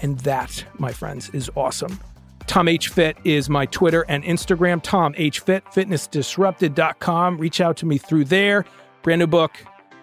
And 0.00 0.18
that, 0.20 0.64
my 0.78 0.92
friends, 0.92 1.28
is 1.30 1.50
awesome. 1.56 2.00
Tom 2.46 2.68
H. 2.68 2.88
Fit 2.88 3.16
is 3.24 3.48
my 3.48 3.66
Twitter 3.66 4.04
and 4.08 4.22
Instagram. 4.24 4.82
Tom 4.82 5.14
H. 5.16 5.40
Fit, 5.40 5.64
fitnessdisrupted.com. 5.66 7.38
Reach 7.38 7.60
out 7.60 7.76
to 7.78 7.86
me 7.86 7.98
through 7.98 8.24
there. 8.26 8.64
Brand 9.02 9.20
new 9.20 9.26
book, 9.26 9.52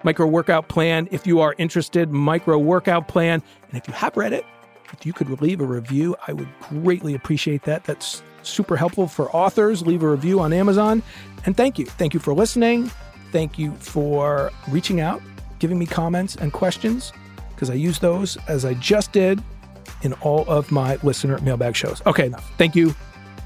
Micro 0.03 0.27
Workout 0.27 0.67
Plan. 0.67 1.07
If 1.11 1.25
you 1.25 1.39
are 1.39 1.55
interested, 1.57 2.11
Micro 2.11 2.57
Workout 2.57 3.07
Plan. 3.07 3.41
And 3.69 3.77
if 3.77 3.87
you 3.87 3.93
have 3.93 4.17
read 4.17 4.33
it, 4.33 4.45
if 4.91 5.05
you 5.05 5.13
could 5.13 5.41
leave 5.41 5.61
a 5.61 5.65
review, 5.65 6.15
I 6.27 6.33
would 6.33 6.49
greatly 6.59 7.15
appreciate 7.15 7.63
that. 7.63 7.83
That's 7.85 8.23
super 8.43 8.75
helpful 8.75 9.07
for 9.07 9.33
authors. 9.35 9.85
Leave 9.85 10.03
a 10.03 10.09
review 10.09 10.39
on 10.39 10.51
Amazon. 10.51 11.01
And 11.45 11.55
thank 11.55 11.79
you. 11.79 11.85
Thank 11.85 12.13
you 12.13 12.19
for 12.19 12.33
listening. 12.33 12.91
Thank 13.31 13.57
you 13.57 13.73
for 13.75 14.51
reaching 14.67 14.99
out 14.99 15.21
giving 15.61 15.77
me 15.77 15.85
comments 15.85 16.35
and 16.35 16.51
questions 16.51 17.13
because 17.51 17.69
I 17.69 17.75
use 17.75 17.99
those 17.99 18.35
as 18.47 18.65
I 18.65 18.73
just 18.73 19.11
did 19.11 19.41
in 20.03 20.13
all 20.13 20.45
of 20.47 20.71
my 20.71 20.97
listener 21.03 21.37
mailbag 21.39 21.75
shows. 21.75 22.01
Okay, 22.05 22.27
enough. 22.27 22.51
Thank 22.57 22.75
you. 22.75 22.95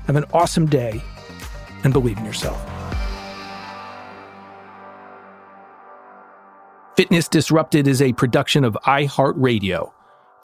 Have 0.08 0.16
an 0.16 0.26
awesome 0.34 0.66
day 0.66 1.02
and 1.84 1.94
believe 1.94 2.18
in 2.18 2.26
yourself. 2.26 2.62
Fitness 6.96 7.28
Disrupted 7.28 7.88
is 7.88 8.02
a 8.02 8.14
production 8.14 8.64
of 8.64 8.78
iHeartRadio. 8.86 9.92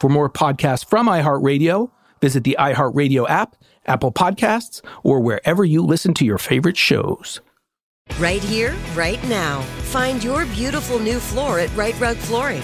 For 0.02 0.10
more 0.10 0.30
podcasts 0.30 0.84
from 0.84 1.08
iHeartRadio, 1.08 1.92
visit 2.20 2.44
the 2.44 2.58
iHeartRadio 2.60 3.30
app, 3.30 3.56
Apple 3.86 4.12
Podcasts, 4.12 4.82
or 5.04 5.22
wherever 5.22 5.64
you 5.64 5.82
listen 5.82 6.14
to 6.16 6.26
your 6.26 6.38
favorite 6.38 6.76
shows. 6.76 7.40
Right 8.20 8.44
here, 8.44 8.76
right 8.96 9.24
now. 9.30 9.62
Find 9.92 10.22
your 10.24 10.46
beautiful 10.48 11.00
new 11.00 11.20
floor 11.20 11.60
at 11.60 11.74
Rite 11.76 12.00
Rug 12.00 12.18
Flooring. 12.18 12.64